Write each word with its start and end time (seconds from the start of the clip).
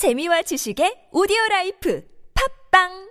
재미와 0.00 0.40
지식의 0.40 1.08
오디오 1.12 1.36
life 1.50 2.02
팟빵 2.72 3.10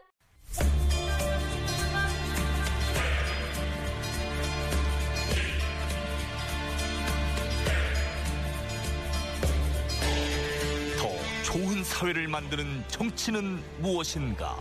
더 10.97 11.44
좋은 11.44 11.83
사회를 11.83 12.28
만드는 12.28 12.83
정치는 12.88 13.62
무엇인가? 13.81 14.58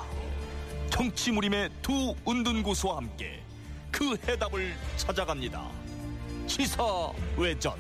정치 0.91 1.33
무림의 1.33 1.71
두 1.81 2.15
은둔고수와 2.27 2.99
함께 2.99 3.43
그 3.91 4.19
해답을 4.29 4.75
찾아갑니다. 4.99 5.67
시사 6.47 7.11
외전. 7.39 7.73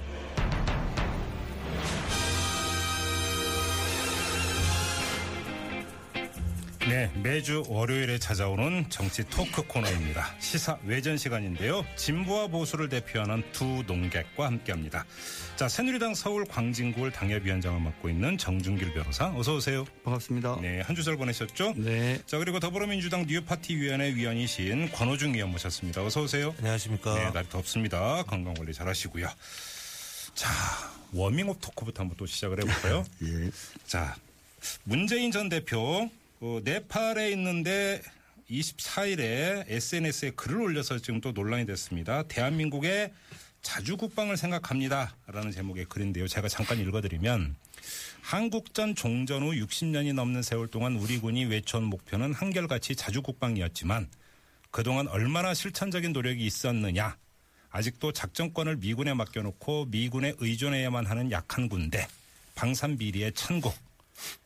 네, 6.87 7.10
매주 7.23 7.64
월요일에 7.68 8.18
찾아오는 8.18 8.88
정치 8.88 9.23
토크 9.28 9.62
코너입니다. 9.66 10.34
시사 10.38 10.78
외전 10.84 11.16
시간인데요. 11.18 11.84
진보와 11.96 12.46
보수를 12.46 12.88
대표하는 12.88 13.42
두 13.52 13.82
농객과 13.87 14.46
함께합니다. 14.46 15.04
자, 15.56 15.68
새누리당 15.68 16.14
서울 16.14 16.46
광진구를 16.46 17.10
당협위원장을 17.12 17.78
맡고 17.80 18.09
있는 18.09 18.38
정준길 18.38 18.95
변호사, 18.95 19.27
어서 19.37 19.56
오세요. 19.56 19.84
반갑습니다. 20.04 20.60
네, 20.62 20.80
한 20.80 20.95
주절 20.96 21.16
보내셨죠? 21.18 21.74
네. 21.77 22.20
자, 22.27 22.38
그리고 22.38 22.59
더불어민주당 22.60 23.26
뉴파티위원회 23.26 24.15
위원이신 24.15 24.92
권호중 24.92 25.34
의원 25.34 25.51
모셨습니다. 25.51 26.02
어서 26.04 26.23
오세요. 26.23 26.54
안녕하십니까. 26.59 27.15
네, 27.15 27.30
날이 27.32 27.48
덥습니다. 27.51 28.23
건강 28.23 28.54
관리 28.54 28.73
잘하시고요. 28.73 29.29
자, 30.34 30.48
워밍업 31.12 31.59
토크부터 31.60 32.02
한번 32.02 32.16
또 32.16 32.24
시작을 32.24 32.60
해볼까요? 32.62 33.04
예. 33.24 33.51
자, 33.84 34.15
문재인 34.84 35.30
전 35.32 35.48
대표 35.48 36.09
어, 36.41 36.60
네팔에 36.62 37.33
있는데 37.33 38.01
24일에 38.49 39.65
SNS에 39.66 40.30
글을 40.30 40.60
올려서 40.60 40.99
지금 40.99 41.21
또 41.21 41.32
논란이 41.32 41.66
됐습니다. 41.66 42.23
대한민국의 42.23 43.12
자주 43.60 43.96
국방을 43.96 44.37
생각합니다 44.37 45.16
라는 45.27 45.51
제목의 45.51 45.87
글인데요. 45.87 46.29
제가 46.29 46.49
잠깐 46.49 46.79
읽어드리면 46.79 47.57
한국전 48.23 48.95
종전 48.95 49.43
후 49.43 49.51
60년이 49.51 50.15
넘는 50.15 50.43
세월 50.43 50.68
동안 50.68 50.96
우리 50.96 51.18
군이 51.18 51.46
외쳐온 51.46 51.85
목표는 51.85 52.35
한결같이 52.35 52.95
자주 52.95 53.21
국방이었지만 53.21 54.09
그동안 54.71 55.09
얼마나 55.09 55.55
실천적인 55.55 56.12
노력이 56.12 56.46
있었느냐. 56.46 57.16
아직도 57.71 58.12
작전권을 58.12 58.77
미군에 58.77 59.12
맡겨놓고 59.12 59.87
미군에 59.87 60.34
의존해야만 60.38 61.05
하는 61.05 61.32
약한 61.32 61.68
군대, 61.68 62.07
방산 62.55 62.96
비리의 62.96 63.32
천국. 63.32 63.74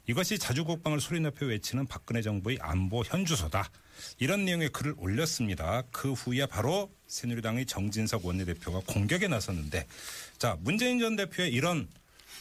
이것이 0.09 0.39
자주국방을 0.39 1.01
소리높여 1.01 1.47
외치는 1.47 1.87
박근혜 1.87 2.23
정부의 2.23 2.59
안보 2.61 3.03
현주소다. 3.05 3.70
이런 4.19 4.45
내용의 4.45 4.70
글을 4.70 4.95
올렸습니다. 4.97 5.83
그 5.92 6.12
후에 6.12 6.47
바로 6.47 6.91
새누리당의 7.06 7.67
정진석 7.67 8.25
원내대표가 8.25 8.81
공격에 8.87 9.28
나섰는데 9.28 9.87
자 10.39 10.56
문재인 10.61 10.98
전 10.98 11.17
대표의 11.17 11.53
이런 11.53 11.89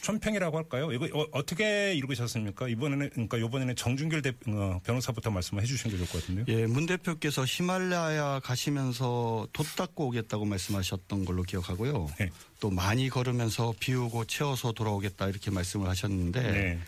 촌평이라고 0.02 0.58
할까요? 0.58 0.92
이거 0.92 1.08
어, 1.32 1.46
떻게 1.46 1.94
읽으셨습니까? 1.94 2.68
이번에는 2.68 3.10
그러니까 3.12 3.38
이번에는 3.38 3.76
정준길 3.76 4.22
대, 4.22 4.34
어, 4.48 4.80
변호사부터 4.84 5.30
말씀을 5.30 5.62
해주시는 5.62 5.92
게 5.92 5.98
좋을 5.98 6.10
것 6.10 6.22
같은데요. 6.22 6.46
예, 6.48 6.66
문 6.66 6.88
대표께서 6.88 7.46
히말라야 7.46 8.40
가시면서 8.40 9.48
돛 9.54 9.76
닦고 9.76 10.08
오겠다고 10.08 10.46
말씀하셨던 10.46 11.26
걸로 11.26 11.44
기억하고요. 11.44 12.10
네. 12.20 12.32
또 12.60 12.72
많이 12.72 13.10
걸으면서 13.10 13.74
비우고 13.80 14.26
채워서 14.26 14.72
돌아오겠다 14.72 15.28
이렇게 15.28 15.52
말씀을 15.52 15.88
하셨는데 15.88 16.42
네. 16.42 16.80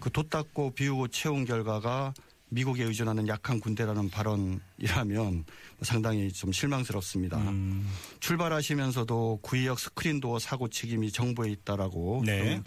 그 0.00 0.10
돛 0.10 0.28
닦고 0.30 0.72
비우고 0.74 1.08
채운 1.08 1.44
결과가 1.44 2.14
미국에 2.52 2.82
의존하는 2.84 3.28
약한 3.28 3.60
군대라는 3.60 4.10
발언이라면 4.10 5.44
상당히 5.82 6.32
좀 6.32 6.50
실망스럽습니다. 6.52 7.38
음, 7.38 7.86
출발하시면서도 8.18 9.38
구의역 9.42 9.78
스크린 9.78 10.18
도어 10.20 10.38
사고 10.40 10.68
책임이 10.68 11.12
정부에 11.12 11.50
있다라고 11.50 12.22
네. 12.26 12.54
좀 12.56 12.64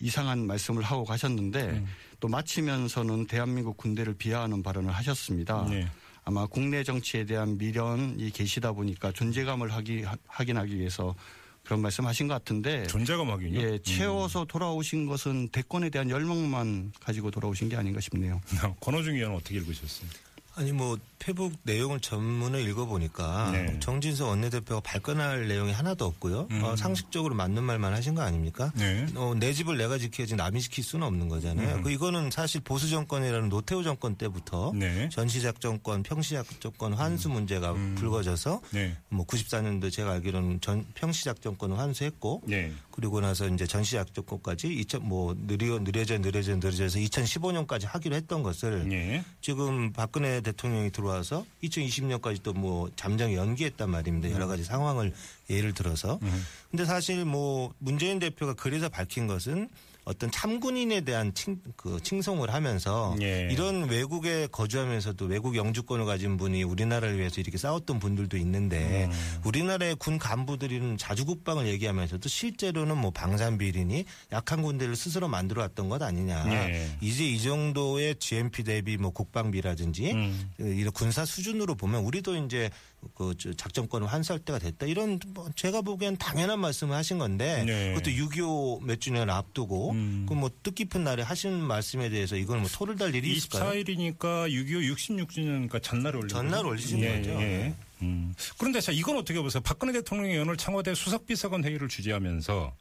이상한 0.00 0.46
말씀을 0.46 0.82
하고 0.82 1.04
가셨는데 1.04 1.62
음. 1.70 1.86
또 2.20 2.28
마치면서는 2.28 3.26
대한민국 3.26 3.76
군대를 3.76 4.14
비하하는 4.14 4.62
발언을 4.62 4.92
하셨습니다. 4.92 5.66
네. 5.68 5.88
아마 6.24 6.46
국내 6.46 6.84
정치에 6.84 7.24
대한 7.26 7.58
미련이 7.58 8.30
계시다 8.30 8.72
보니까 8.72 9.12
존재감을 9.12 9.72
하기, 9.72 10.02
하- 10.04 10.16
확인하기 10.26 10.78
위해서 10.78 11.14
그런 11.64 11.80
말씀하신 11.80 12.28
것 12.28 12.34
같은데 12.34 12.86
존재감 12.86 13.30
확인요. 13.30 13.60
예, 13.60 13.78
채워서 13.78 14.44
돌아오신 14.44 15.06
것은 15.06 15.48
대권에 15.48 15.88
대한 15.90 16.10
열망만 16.10 16.92
가지고 17.00 17.30
돌아오신 17.30 17.70
게 17.70 17.76
아닌가 17.76 18.00
싶네요. 18.00 18.40
음. 18.64 18.74
권호중 18.80 19.14
의원은 19.14 19.36
어떻게 19.36 19.56
읽으셨어요? 19.56 20.08
아니 20.56 20.72
뭐 20.72 20.96
페북 21.18 21.54
내용을 21.62 22.00
전문을 22.00 22.68
읽어보니까 22.68 23.50
네. 23.50 23.80
정진석 23.80 24.28
원내대표가 24.28 24.80
발끈할 24.80 25.48
내용이 25.48 25.72
하나도 25.72 26.04
없고요. 26.04 26.48
음. 26.50 26.62
어, 26.62 26.76
상식적으로 26.76 27.34
맞는 27.34 27.62
말만 27.62 27.94
하신 27.94 28.14
거 28.14 28.20
아닙니까? 28.22 28.70
네. 28.76 29.06
어, 29.14 29.34
내 29.34 29.54
집을 29.54 29.78
내가 29.78 29.96
지켜야지 29.96 30.36
남이 30.36 30.60
지킬 30.60 30.84
수는 30.84 31.06
없는 31.06 31.28
거잖아요. 31.28 31.76
음. 31.76 31.82
그 31.82 31.90
이거는 31.90 32.30
사실 32.30 32.60
보수 32.60 32.90
정권이라는 32.90 33.48
노태우 33.48 33.82
정권 33.82 34.16
때부터 34.16 34.72
네. 34.74 35.08
전시작전권, 35.08 36.02
평시작전권 36.02 36.92
환수 36.92 37.30
문제가 37.30 37.72
음. 37.72 37.94
불거져서 37.96 38.60
네. 38.72 38.94
뭐 39.08 39.26
94년도 39.26 39.90
제가 39.90 40.12
알기로는 40.12 40.60
전 40.60 40.84
평시작전권을 40.94 41.78
환수했고 41.78 42.42
네. 42.44 42.70
그리고 42.90 43.20
나서 43.20 43.48
이제 43.48 43.66
전시작전권까지 43.66 44.68
2000 44.68 45.02
뭐 45.02 45.34
느려 45.46 45.78
느려져 45.78 46.18
느려져 46.18 46.54
느려져서 46.56 46.98
2015년까지 46.98 47.86
하기로 47.86 48.14
했던 48.14 48.42
것을 48.42 48.88
네. 48.88 49.24
지금 49.40 49.92
박근혜 49.92 50.42
대통령이 50.44 50.90
들어와서 50.92 51.44
2020년까지 51.64 52.42
또 52.42 52.54
뭐 52.54 52.88
잠정 52.94 53.34
연기했단 53.34 53.90
말입니다. 53.90 54.30
여러 54.30 54.46
가지 54.46 54.62
상황을 54.62 55.12
예를 55.50 55.74
들어서. 55.74 56.20
음. 56.22 56.46
근데 56.70 56.84
사실 56.84 57.24
뭐 57.24 57.74
문재인 57.78 58.20
대표가 58.20 58.54
그래서 58.54 58.88
밝힌 58.88 59.26
것은 59.26 59.68
어떤 60.04 60.30
참군인에 60.30 61.00
대한 61.00 61.32
칭, 61.34 61.60
그 61.76 61.98
칭송을 62.02 62.52
하면서 62.52 63.16
예. 63.22 63.48
이런 63.50 63.88
외국에 63.88 64.46
거주하면서도 64.48 65.24
외국 65.26 65.56
영주권을 65.56 66.04
가진 66.04 66.36
분이 66.36 66.62
우리나라를 66.62 67.18
위해서 67.18 67.40
이렇게 67.40 67.56
싸웠던 67.56 67.98
분들도 68.00 68.36
있는데 68.36 69.06
음. 69.06 69.40
우리나라의 69.44 69.96
군 69.96 70.18
간부들은 70.18 70.98
자주국방을 70.98 71.66
얘기하면서도 71.68 72.28
실제로는 72.28 72.98
뭐 72.98 73.10
방산비리니 73.12 74.04
약한 74.32 74.62
군대를 74.62 74.94
스스로 74.94 75.28
만들어 75.28 75.62
왔던 75.62 75.88
것 75.88 76.02
아니냐. 76.02 76.52
예. 76.52 76.96
이제 77.00 77.24
이 77.24 77.40
정도의 77.40 78.16
GMP 78.18 78.64
대비 78.64 78.98
뭐 78.98 79.10
국방비라든지 79.10 80.12
음. 80.12 80.50
이런 80.58 80.92
군사 80.92 81.24
수준으로 81.24 81.76
보면 81.76 82.02
우리도 82.02 82.36
이제 82.36 82.70
그저 83.14 83.52
작전권을 83.52 84.06
환수할 84.06 84.40
때가 84.40 84.58
됐다. 84.58 84.86
이런 84.86 85.18
뭐 85.28 85.48
제가 85.54 85.82
보기엔 85.82 86.16
당연한 86.16 86.60
말씀을 86.60 86.94
하신 86.96 87.18
건데 87.18 87.64
네. 87.64 87.94
그것도 87.94 88.10
6.25 88.10 88.84
몇 88.84 89.00
주년 89.00 89.30
앞두고 89.30 89.92
음. 89.92 90.26
그뭐 90.28 90.50
뜻깊은 90.62 91.04
날에 91.04 91.22
하신 91.22 91.60
말씀에 91.60 92.08
대해서 92.08 92.36
이건 92.36 92.60
뭐 92.60 92.68
토를 92.72 92.96
달 92.96 93.14
일이 93.14 93.32
있을까요? 93.32 93.72
24일이니까 93.72 94.48
6.25 94.50 94.94
66주년이니까 94.94 95.82
전날 95.82 96.16
올린 96.16 96.28
전날? 96.28 96.64
올리신 96.64 97.00
예, 97.00 97.16
거죠. 97.18 97.30
예. 97.30 97.34
네. 97.34 97.74
음. 98.02 98.34
그런데 98.58 98.80
자 98.80 98.92
이건 98.92 99.16
어떻게 99.16 99.40
보세요? 99.40 99.62
박근혜 99.62 99.92
대통령이 99.92 100.36
오늘 100.38 100.56
청와대 100.56 100.94
수석비서관 100.94 101.64
회의를 101.64 101.88
주재하면서 101.88 102.74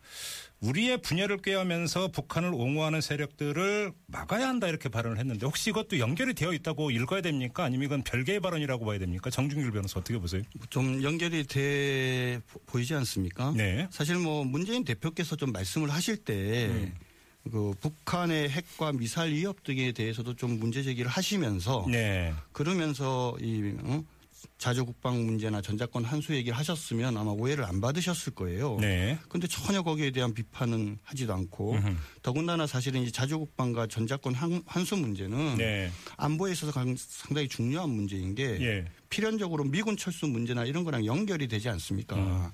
우리의 0.61 0.99
분열을 1.01 1.37
꾀하면서 1.37 2.09
북한을 2.09 2.53
옹호하는 2.53 3.01
세력들을 3.01 3.91
막아야 4.07 4.47
한다 4.47 4.67
이렇게 4.67 4.87
발언을 4.87 5.17
했는데 5.19 5.45
혹시 5.45 5.71
이것도 5.71 5.99
연결이 5.99 6.33
되어 6.33 6.53
있다고 6.53 6.89
읽어야 6.91 7.21
됩니까? 7.21 7.65
아니면 7.65 7.85
이건 7.85 8.03
별개의 8.03 8.39
발언이라고 8.39 8.85
봐야 8.85 8.97
됩니까? 8.97 9.29
정준길 9.29 9.71
변호사 9.71 9.99
어떻게 9.99 10.17
보세요? 10.17 10.41
좀 10.69 11.03
연결이 11.03 11.43
돼 11.45 12.39
보이지 12.65 12.93
않습니까? 12.95 13.53
네. 13.55 13.87
사실 13.91 14.15
뭐 14.15 14.45
문재인 14.45 14.85
대표께서 14.85 15.35
좀 15.35 15.51
말씀을 15.51 15.89
하실 15.89 16.15
때 16.17 16.67
음. 16.67 16.93
그 17.51 17.73
북한의 17.81 18.49
핵과 18.49 18.93
미사일 18.93 19.33
위협 19.33 19.63
등에 19.63 19.91
대해서도 19.91 20.35
좀 20.35 20.59
문제 20.59 20.81
제기를 20.81 21.11
하시면서 21.11 21.85
네. 21.89 22.33
그러면서 22.53 23.35
이 23.41 23.75
어? 23.83 24.01
자주 24.57 24.85
국방 24.85 25.25
문제나 25.25 25.61
전자권 25.61 26.03
환수 26.05 26.33
얘기를 26.35 26.57
하셨으면 26.57 27.17
아마 27.17 27.31
오해를 27.31 27.63
안 27.65 27.81
받으셨을 27.81 28.33
거예요. 28.33 28.77
네. 28.79 29.17
근데 29.29 29.47
전혀 29.47 29.81
거기에 29.81 30.11
대한 30.11 30.33
비판은 30.33 30.99
하지도 31.03 31.33
않고 31.33 31.73
음흠. 31.73 31.95
더군다나 32.21 32.67
사실은 32.67 33.01
이 33.03 33.11
자주 33.11 33.39
국방과 33.39 33.87
전자권 33.87 34.33
환- 34.33 34.63
환수 34.65 34.95
문제는 34.97 35.57
네. 35.57 35.91
안보에 36.17 36.51
있어서 36.53 36.71
강- 36.71 36.95
상당히 36.97 37.47
중요한 37.47 37.89
문제인 37.89 38.35
게 38.35 38.59
예. 38.61 38.85
필연적으로 39.09 39.63
미군 39.65 39.95
철수 39.97 40.27
문제나 40.27 40.65
이런 40.65 40.83
거랑 40.83 41.05
연결이 41.05 41.47
되지 41.47 41.69
않습니까? 41.69 42.15
음. 42.15 42.49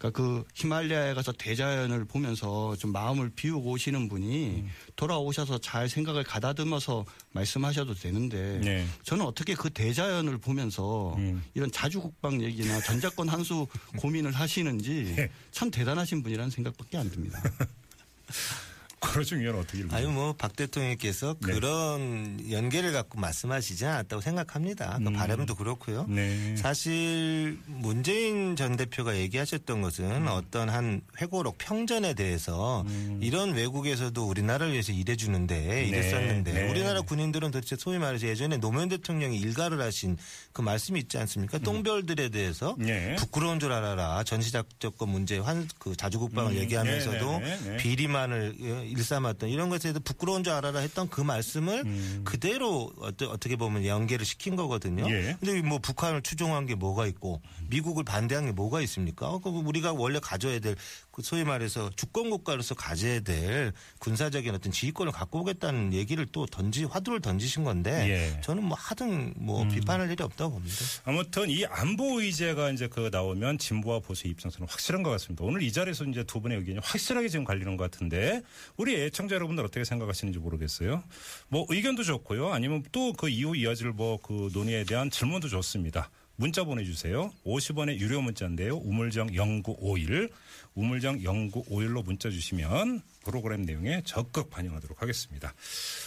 그러니까 0.00 0.10
그 0.10 0.44
히말라야에 0.54 1.12
가서 1.12 1.30
대자연을 1.32 2.06
보면서 2.06 2.74
좀 2.76 2.90
마음을 2.90 3.28
비우고 3.28 3.70
오시는 3.70 4.08
분이 4.08 4.62
음. 4.62 4.70
돌아오셔서 4.96 5.58
잘 5.58 5.90
생각을 5.90 6.24
가다듬어서 6.24 7.04
말씀하셔도 7.32 7.92
되는데 7.92 8.60
네. 8.64 8.86
저는 9.02 9.26
어떻게 9.26 9.54
그 9.54 9.68
대자연을 9.68 10.38
보면서 10.38 11.14
음. 11.16 11.44
이런 11.52 11.70
자주국방 11.70 12.42
얘기나 12.42 12.80
전자권 12.80 13.28
한수 13.28 13.66
고민을 13.98 14.32
하시는지 14.32 15.12
네. 15.16 15.30
참 15.50 15.70
대단하신 15.70 16.22
분이라는 16.22 16.50
생각밖에 16.50 16.96
안 16.96 17.10
듭니다. 17.10 17.38
권호중 19.10 19.40
의원 19.40 19.56
어떻게 19.58 19.78
읽으세요? 19.78 19.98
아니 19.98 20.06
뭐 20.06 20.34
박 20.34 20.54
대통령께서 20.56 21.34
네. 21.40 21.52
그런 21.52 22.38
연계를 22.50 22.92
갖고 22.92 23.18
말씀하시지 23.18 23.84
않았다고 23.86 24.20
생각합니다. 24.22 24.98
그 25.02 25.08
음. 25.08 25.12
바람도 25.14 25.54
그렇고요. 25.54 26.06
네. 26.08 26.54
사실 26.56 27.58
문재인 27.66 28.56
전 28.56 28.76
대표가 28.76 29.16
얘기하셨던 29.16 29.80
것은 29.82 30.28
어떤 30.28 30.68
한 30.68 31.00
회고록 31.20 31.56
평전에 31.58 32.14
대해서 32.14 32.84
이런 33.20 33.52
외국에서도 33.54 34.22
우리나라를 34.22 34.72
위해서 34.72 34.92
일해주는데 34.92 35.86
일했었는데 35.88 36.52
네. 36.52 36.70
우리나라 36.70 37.00
군인들은 37.00 37.50
도대체 37.50 37.76
소위 37.76 37.98
말해서 37.98 38.26
예전에 38.26 38.58
노무현 38.58 38.88
대통령이 38.88 39.38
일가를 39.38 39.80
하신 39.80 40.16
그 40.52 40.60
말씀이 40.60 41.00
있지 41.00 41.18
않습니까? 41.18 41.58
똥별들에 41.58 42.28
대해서 42.28 42.76
네. 42.78 43.16
부끄러운 43.16 43.60
줄 43.60 43.72
알아라 43.72 44.22
전시작전권 44.24 45.08
문제 45.08 45.38
환 45.38 45.66
그 45.78 45.96
자주국방을 45.96 46.52
음, 46.52 46.56
얘기하면서도 46.58 47.38
네, 47.40 47.58
네, 47.58 47.70
네. 47.70 47.76
비리만을 47.76 48.54
일삼았던 48.90 49.48
이런 49.48 49.68
것에 49.68 49.84
대해서 49.84 50.00
부끄러운 50.00 50.44
줄 50.44 50.52
알아라 50.52 50.80
했던 50.80 51.08
그 51.08 51.20
말씀을 51.20 51.82
음. 51.86 52.22
그대로 52.24 52.92
어떠- 52.98 53.30
어떻게 53.30 53.56
보면 53.56 53.84
연계를 53.86 54.24
시킨 54.26 54.56
거거든요. 54.56 55.08
예. 55.10 55.36
근데 55.40 55.60
뭐 55.62 55.78
북한을 55.78 56.22
추종한 56.22 56.66
게 56.66 56.74
뭐가 56.74 57.06
있고 57.06 57.40
미국을 57.68 58.04
반대한 58.04 58.46
게 58.46 58.52
뭐가 58.52 58.80
있습니까? 58.82 59.28
어, 59.28 59.38
그 59.38 59.48
우리가 59.50 59.92
원래 59.92 60.18
가져야 60.20 60.58
될그 60.58 61.22
소위 61.22 61.44
말해서 61.44 61.90
주권 61.96 62.30
국가로서 62.30 62.74
가져야 62.74 63.20
될 63.20 63.72
군사적인 63.98 64.54
어떤 64.54 64.72
지휘권을 64.72 65.12
갖고 65.12 65.40
오겠다는 65.40 65.92
얘기를 65.92 66.26
또 66.32 66.46
던지 66.46 66.84
화두를 66.84 67.20
던지신 67.20 67.64
건데 67.64 68.08
예. 68.08 68.30
음. 68.36 68.40
저는 68.42 68.64
뭐 68.64 68.76
하등 68.78 69.34
뭐 69.36 69.66
비판할 69.68 70.10
일이 70.10 70.22
없다고 70.22 70.52
봅니다. 70.52 70.76
아무튼 71.04 71.48
이 71.50 71.64
안보 71.66 72.20
의제가 72.20 72.70
이제 72.70 72.88
그 72.88 73.08
나오면 73.12 73.58
진보와 73.58 74.00
보수 74.00 74.26
입장에서는 74.26 74.66
확실한 74.68 75.02
것 75.02 75.10
같습니다. 75.10 75.44
오늘 75.44 75.62
이 75.62 75.70
자리에서 75.72 76.04
이제 76.04 76.24
두 76.24 76.40
분의 76.40 76.58
의견이 76.58 76.78
확실하게 76.82 77.28
지금 77.28 77.44
갈리는 77.44 77.76
것 77.76 77.90
같은데 77.90 78.42
우리 78.80 78.94
애청자 78.94 79.34
여러분들 79.34 79.62
어떻게 79.62 79.84
생각하시는지 79.84 80.38
모르겠어요. 80.38 81.04
뭐 81.48 81.66
의견도 81.68 82.02
좋고요. 82.02 82.48
아니면 82.50 82.82
또 82.92 83.12
그 83.12 83.28
이후 83.28 83.54
이어질 83.54 83.90
뭐 83.90 84.16
그 84.22 84.48
논의에 84.54 84.84
대한 84.84 85.10
질문도 85.10 85.48
좋습니다. 85.48 86.08
문자 86.36 86.64
보내주세요. 86.64 87.30
50원의 87.44 87.98
유료 87.98 88.22
문자인데요. 88.22 88.76
우물정 88.78 89.28
0951 89.34 90.30
우물정 90.74 91.18
0951로 91.18 92.02
문자 92.02 92.30
주시면 92.30 93.02
프로그램 93.24 93.62
내용에 93.66 94.00
적극 94.06 94.48
반영하도록 94.48 95.02
하겠습니다. 95.02 95.52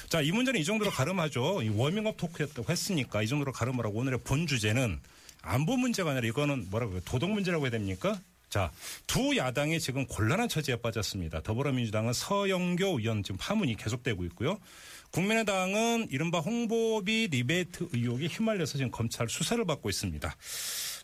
자, 0.10 0.22
이 0.22 0.32
문제는 0.32 0.60
이 0.60 0.64
정도로 0.64 0.90
가름하죠. 0.90 1.62
이 1.62 1.70
워밍업 1.70 2.18
토크였다고 2.18 2.72
했으니까 2.72 3.22
이 3.22 3.28
정도로 3.28 3.52
가름하라고 3.52 4.00
오늘의 4.00 4.22
본 4.24 4.48
주제는 4.48 5.00
안보 5.44 5.78
문제가 5.78 6.10
아니라 6.10 6.26
이거는 6.28 6.72
뭐라고 6.72 6.94
해요? 6.94 7.02
도덕 7.06 7.30
문제라고 7.30 7.66
해야 7.66 7.72
됩니까? 7.72 8.20
자, 8.54 8.72
두 9.08 9.36
야당이 9.36 9.80
지금 9.80 10.06
곤란한 10.06 10.48
처지에 10.48 10.76
빠졌습니다. 10.76 11.42
더불어민주당은 11.42 12.14
서영교 12.14 13.00
의원 13.00 13.24
지금 13.24 13.36
파문이 13.40 13.76
계속되고 13.78 14.24
있고요. 14.26 14.60
국민의당은 15.10 16.10
이른바 16.12 16.38
홍보비 16.38 17.30
리베이트 17.32 17.88
의혹에 17.94 18.28
휘말려서 18.28 18.78
지금 18.78 18.92
검찰 18.92 19.28
수사를 19.28 19.66
받고 19.66 19.90
있습니다. 19.90 20.36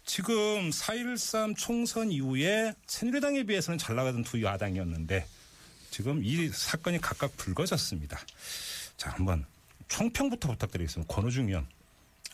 지금 0.06 0.70
4.13 0.70 1.58
총선 1.58 2.12
이후에 2.12 2.76
새누리당에 2.86 3.42
비해서는 3.42 3.80
잘 3.80 3.96
나가던 3.96 4.26
두 4.26 4.44
야당이었는데 4.44 5.26
지금 5.90 6.22
이 6.24 6.50
사건이 6.50 7.02
각각 7.02 7.36
불거졌습니다. 7.36 8.20
자, 8.96 9.10
한번 9.10 9.44
총평부터 9.88 10.50
부탁드리겠습니다. 10.50 11.12
권호중 11.12 11.48
의원. 11.48 11.66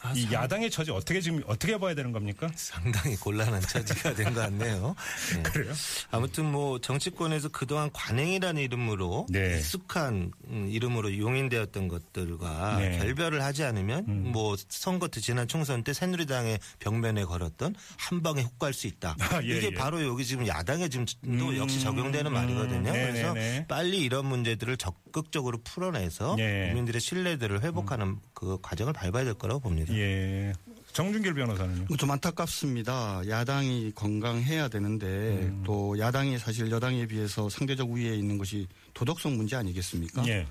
아, 0.05 0.13
이 0.15 0.31
야당의 0.31 0.69
처지 0.69 0.91
어떻게 0.91 1.19
지금 1.21 1.41
어떻게 1.47 1.77
봐야 1.77 1.95
되는 1.95 2.11
겁니까? 2.11 2.47
상당히 2.55 3.15
곤란한 3.15 3.61
처지가 3.61 4.13
된 4.13 4.33
것 4.33 4.41
같네요. 4.41 4.95
네. 5.35 5.41
그래요? 5.43 5.73
아무튼 6.11 6.51
뭐 6.51 6.79
정치권에서 6.79 7.49
그동안 7.49 7.89
관행이라는 7.93 8.61
이름으로 8.61 9.25
네. 9.29 9.57
익숙한 9.57 10.31
음, 10.47 10.67
이름으로 10.69 11.17
용인되었던 11.17 11.87
것들과 11.87 12.77
네. 12.79 12.97
결별을 12.99 13.41
하지 13.43 13.63
않으면 13.63 14.05
음. 14.07 14.31
뭐 14.31 14.55
선거 14.69 15.07
때 15.07 15.21
지난 15.21 15.47
총선 15.47 15.83
때 15.83 15.93
새누리당의 15.93 16.59
벽면에 16.79 17.23
걸었던 17.23 17.75
한 17.97 18.21
방에 18.23 18.41
훅 18.41 18.59
갈 18.59 18.73
수 18.73 18.87
있다. 18.87 19.15
아, 19.19 19.41
예, 19.43 19.47
이게 19.57 19.67
예. 19.67 19.73
바로 19.73 20.03
여기 20.05 20.25
지금 20.25 20.45
야당에 20.47 20.89
지금 20.89 21.05
또 21.05 21.49
음, 21.49 21.57
역시 21.57 21.79
적용되는 21.81 22.31
말이거든요. 22.31 22.91
네, 22.91 23.07
그래서 23.11 23.33
네, 23.33 23.39
네. 23.59 23.67
빨리 23.67 23.99
이런 24.01 24.25
문제들을 24.25 24.75
적극적으로 24.77 25.59
풀어내서 25.63 26.35
예. 26.39 26.67
국민들의 26.67 26.99
신뢰들을 26.99 27.63
회복하는 27.63 28.17
그 28.35 28.59
과정을 28.61 28.93
밟아야 28.93 29.23
될 29.23 29.33
거라고 29.33 29.59
봅니다. 29.61 29.91
예. 29.95 30.53
정준길 30.93 31.33
변호사는요? 31.33 31.87
좀 31.97 32.11
안타깝습니다. 32.11 33.23
야당이 33.27 33.93
건강해야 33.95 34.67
되는데 34.67 35.05
음. 35.07 35.63
또 35.65 35.97
야당이 35.97 36.37
사실 36.37 36.69
여당에 36.69 37.07
비해서 37.07 37.49
상대적 37.49 37.89
우위에 37.89 38.15
있는 38.15 38.37
것이 38.37 38.67
도덕성 38.93 39.35
문제 39.35 39.55
아니겠습니까? 39.55 40.27
예. 40.27 40.45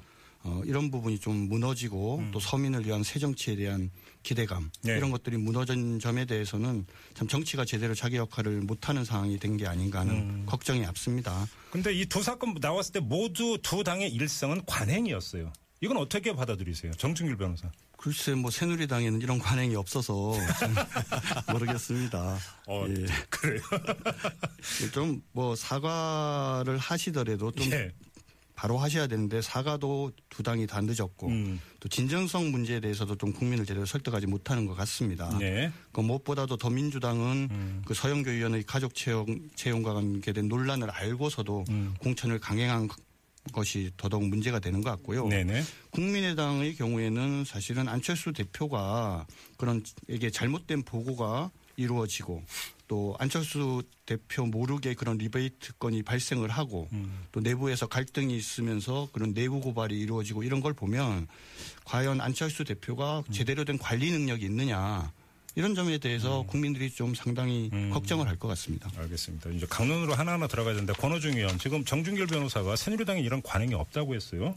어, 0.47 0.61
이런 0.67 0.91
부분이 0.91 1.21
좀 1.21 1.49
무너지고 1.49 2.19
음. 2.19 2.31
또 2.31 2.39
서민을 2.41 2.85
위한 2.85 3.03
새 3.03 3.19
정치에 3.19 3.57
대한 3.57 3.91
기대감 4.23 4.71
네. 4.83 4.97
이런 4.99 5.11
것들이 5.11 5.39
무너진 5.39 5.99
점에 5.99 6.27
대해서는 6.27 6.85
참 7.15 7.27
정치가 7.29 7.65
제대로 7.65 7.95
자기 7.95 8.17
역할을 8.17 8.61
못하는 8.61 9.05
상황이 9.05 9.39
된 9.39 9.57
게 9.57 9.67
아닌가 9.67 10.01
하는 10.01 10.13
음. 10.15 10.43
걱정이 10.47 10.85
앞섭니다. 10.85 11.47
근데 11.71 11.95
이 11.95 12.05
두 12.07 12.23
사건 12.23 12.55
나왔을 12.61 12.93
때 12.93 13.01
모두 13.01 13.57
두 13.63 13.83
당의 13.85 14.11
일성은 14.13 14.63
관행이었어요. 14.67 15.51
이건 15.85 15.99
어떻게 15.99 16.35
받아들이세요? 16.35 16.93
정준길 16.93 17.37
변호사. 17.37 17.71
글쎄 17.99 18.33
뭐 18.35 18.51
새누리당에는 18.51 19.21
이런 19.21 19.39
관행이 19.39 19.77
없어서 19.77 20.33
좀 20.33 20.75
모르겠습니다. 21.53 22.39
어, 22.67 22.87
예. 22.89 23.07
그래요? 23.29 23.61
좀 24.95 25.21
뭐 25.33 25.55
사과를 25.55 26.79
하시더라도 26.79 27.51
좀 27.53 27.71
예. 27.73 27.91
바로 28.55 28.79
하셔야 28.79 29.07
되는데 29.09 29.43
사과도 29.43 30.13
두 30.31 30.43
당이 30.43 30.67
다 30.67 30.81
늦었고 30.81 31.27
음. 31.29 31.61
또 31.81 31.89
진정성 31.89 32.51
문제에 32.51 32.81
대해서도 32.81 33.17
좀 33.17 33.33
국민을 33.33 33.67
제대로 33.67 33.85
설득하지 33.85 34.27
못하는 34.27 34.65
것 34.65 34.75
같습니다. 34.75 35.37
네. 35.39 35.71
그 35.93 36.01
무엇보다도 36.01 36.57
더민주당은 36.57 37.49
음. 37.51 37.83
그 37.85 37.93
서영교 37.95 38.31
의원의 38.31 38.63
가족 38.63 38.95
채용, 38.95 39.27
채용과 39.57 39.93
관계된 39.93 40.49
논란을 40.49 40.89
알고서도 40.91 41.65
음. 41.69 41.95
공천을 41.99 42.39
강행한 42.39 42.89
것이 43.53 43.91
더더욱 43.97 44.27
문제가 44.27 44.59
되는 44.59 44.83
것 44.83 44.91
같고요. 44.91 45.29
네네. 45.29 45.63
국민의당의 45.91 46.75
경우에는 46.77 47.45
사실은 47.45 47.89
안철수 47.89 48.33
대표가 48.33 49.27
그런 49.57 49.83
이게 50.09 50.31
잘못된 50.31 50.83
보고가 50.83 51.51
이루어지고 51.77 52.43
또 52.87 53.17
안철수 53.19 53.83
대표 54.07 54.47
모르게 54.47 54.95
그런 54.95 55.17
리베이트 55.19 55.75
건이 55.79 56.03
발생을 56.03 56.51
하고 56.51 56.89
음. 56.93 57.27
또 57.33 57.41
내부에서 57.41 57.87
갈등이 57.87 58.37
있으면서 58.37 59.09
그런 59.13 59.33
내부 59.35 59.61
고발이 59.61 59.99
이루어지고 59.99 60.43
이런 60.43 60.61
걸 60.61 60.75
보면 60.75 61.27
과연 61.85 62.21
안철수 62.21 62.65
대표가 62.65 63.21
음. 63.27 63.33
제대로 63.33 63.65
된 63.65 63.79
관리 63.79 64.11
능력이 64.11 64.45
있느냐 64.45 65.13
이런 65.57 65.75
점에 65.75 65.99
대해서 65.99 66.43
국민들이 66.49 66.91
좀 66.91 67.15
상당히 67.15 67.71
음. 67.73 67.91
걱정을 67.91 68.27
할 68.27 68.35
것 68.37 68.49
같습니다. 68.49 68.91
알겠습니다. 68.97 69.51
이제 69.51 69.67
강론으로 69.71 70.15
하나하나 70.15 70.49
들어가야 70.49 70.75
되는데 70.75 70.93
권호중 70.95 71.37
의원 71.37 71.59
지금 71.59 71.85
정준길 71.85 72.27
변호사가 72.27 72.75
새누리당에 72.77 73.21
이런 73.21 73.41
관행이 73.43 73.75
없다고 73.75 74.15
했어요. 74.17 74.57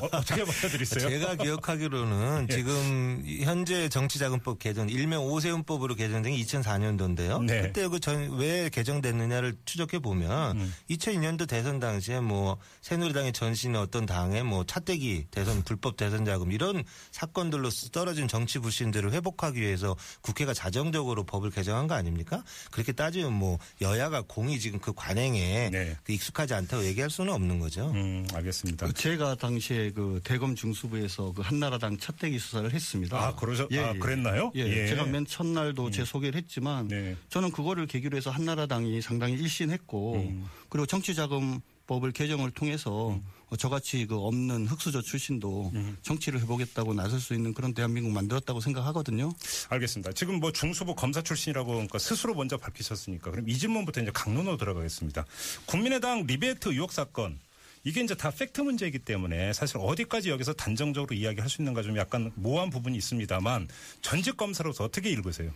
어, 0.00 0.20
떻게 0.22 0.44
받아들이세요? 0.44 1.08
제가 1.08 1.36
기억하기로는 1.36 2.46
예. 2.50 2.54
지금 2.54 3.22
현재 3.42 3.88
정치자금법 3.88 4.58
개정 4.58 4.88
일명 4.88 5.24
오세훈법으로 5.24 5.94
개정된 5.94 6.34
게 6.34 6.42
2004년도인데요. 6.42 7.44
네. 7.44 7.62
그때 7.62 7.88
그왜 7.88 8.70
개정됐느냐를 8.70 9.56
추적해 9.64 9.98
보면 9.98 10.58
음. 10.58 10.74
2002년도 10.90 11.48
대선 11.48 11.80
당시에 11.80 12.20
뭐 12.20 12.58
새누리당의 12.80 13.32
전신의 13.32 13.80
어떤 13.80 14.06
당의 14.06 14.42
뭐 14.42 14.64
차떼기 14.64 15.26
대선 15.30 15.62
불법 15.62 15.96
대선 15.96 16.24
자금 16.24 16.52
이런 16.52 16.84
사건들로 17.10 17.70
떨어진 17.92 18.28
정치 18.28 18.58
불신들을 18.58 19.12
회복하기 19.12 19.60
위해서 19.60 19.96
국회가 20.20 20.54
자정적으로 20.54 21.24
법을 21.24 21.50
개정한 21.50 21.86
거 21.86 21.94
아닙니까? 21.94 22.42
그렇게 22.70 22.92
따지면 22.92 23.32
뭐 23.32 23.58
여야가 23.80 24.22
공이 24.22 24.58
지금 24.60 24.78
그 24.78 24.92
관행에 24.94 25.70
네. 25.70 25.96
그 26.04 26.12
익숙하지 26.12 26.54
않다고 26.54 26.84
얘기할 26.84 27.10
수는 27.10 27.32
없는 27.32 27.58
거죠. 27.58 27.90
음, 27.90 28.26
알겠습니다. 28.32 28.86
그 28.86 28.92
제가 28.92 29.34
당시에 29.42 29.90
그 29.90 30.20
대검 30.22 30.54
중수부에서 30.54 31.32
그 31.32 31.42
한나라당 31.42 31.98
차떼기 31.98 32.38
수사를 32.38 32.72
했습니다. 32.72 33.18
아, 33.18 33.34
그러셔, 33.34 33.64
아, 33.64 33.92
그랬나요? 33.94 34.52
예, 34.54 34.86
제가 34.86 35.04
맨 35.04 35.26
첫날도 35.26 35.90
제 35.90 36.04
소개를 36.04 36.40
했지만 36.40 36.86
네. 36.86 37.16
저는 37.28 37.50
그거를 37.50 37.88
계기로 37.88 38.16
해서 38.16 38.30
한나라당이 38.30 39.02
상당히 39.02 39.34
일신했고 39.34 40.14
음. 40.14 40.46
그리고 40.68 40.86
정치자금 40.86 41.60
법을 41.88 42.12
개정을 42.12 42.52
통해서 42.52 43.18
어, 43.48 43.56
저같이 43.56 44.06
그 44.06 44.16
없는 44.16 44.68
흑수저 44.68 45.02
출신도 45.02 45.72
음. 45.74 45.96
정치를 46.02 46.40
해보겠다고 46.42 46.94
나설 46.94 47.18
수 47.18 47.34
있는 47.34 47.52
그런 47.52 47.74
대한민국 47.74 48.12
만들었다고 48.12 48.60
생각하거든요. 48.60 49.32
알겠습니다. 49.70 50.12
지금 50.12 50.38
뭐 50.38 50.52
중수부 50.52 50.94
검사 50.94 51.20
출신이라고 51.20 51.72
그러니까 51.72 51.98
스스로 51.98 52.34
먼저 52.34 52.56
밝히셨으니까 52.56 53.32
그럼 53.32 53.48
이 53.48 53.58
질문부터 53.58 54.02
이제 54.02 54.10
각론으로 54.14 54.56
들어가겠습니다. 54.56 55.26
국민의당 55.66 56.26
리베이트 56.26 56.68
의혹 56.68 56.92
사건 56.92 57.40
이게 57.84 58.00
이제 58.00 58.14
다 58.14 58.30
팩트 58.30 58.60
문제이기 58.60 59.00
때문에 59.00 59.52
사실 59.52 59.76
어디까지 59.78 60.30
여기서 60.30 60.52
단정적으로 60.52 61.14
이야기할 61.16 61.48
수 61.48 61.62
있는가 61.62 61.82
좀 61.82 61.96
약간 61.96 62.30
모호한 62.36 62.70
부분이 62.70 62.96
있습니다만 62.98 63.68
전직 64.02 64.36
검사로서 64.36 64.84
어떻게 64.84 65.10
읽으세요? 65.10 65.50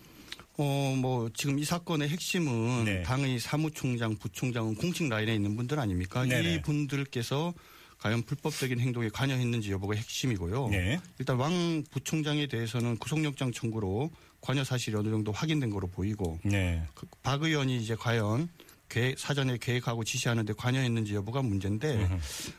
어, 0.58 0.94
뭐, 0.98 1.28
지금 1.34 1.58
이 1.58 1.64
사건의 1.64 2.08
핵심은 2.08 2.84
네. 2.86 3.02
당의 3.02 3.38
사무총장, 3.38 4.16
부총장은 4.16 4.74
공식 4.76 5.06
라인에 5.08 5.34
있는 5.34 5.54
분들 5.54 5.78
아닙니까? 5.78 6.24
네네. 6.24 6.54
이 6.54 6.62
분들께서 6.62 7.52
과연 7.98 8.22
불법적인 8.22 8.80
행동에 8.80 9.08
관여했는지 9.10 9.70
여부가 9.72 9.94
핵심이고요. 9.96 10.68
네. 10.70 10.98
일단 11.18 11.36
왕 11.36 11.84
부총장에 11.90 12.46
대해서는 12.46 12.96
구속영장 12.98 13.52
청구로 13.52 14.10
관여 14.40 14.64
사실이 14.64 14.96
어느 14.96 15.10
정도 15.10 15.30
확인된 15.30 15.70
거로 15.70 15.88
보이고 15.88 16.38
네. 16.44 16.82
그- 16.94 17.06
박 17.22 17.42
의원이 17.42 17.76
이제 17.78 17.94
과연 17.94 18.48
계획, 18.88 19.18
사전에 19.18 19.58
계획하고 19.58 20.04
지시하는데 20.04 20.52
관여했는지 20.54 21.14
여부가 21.14 21.42
문제인데 21.42 22.08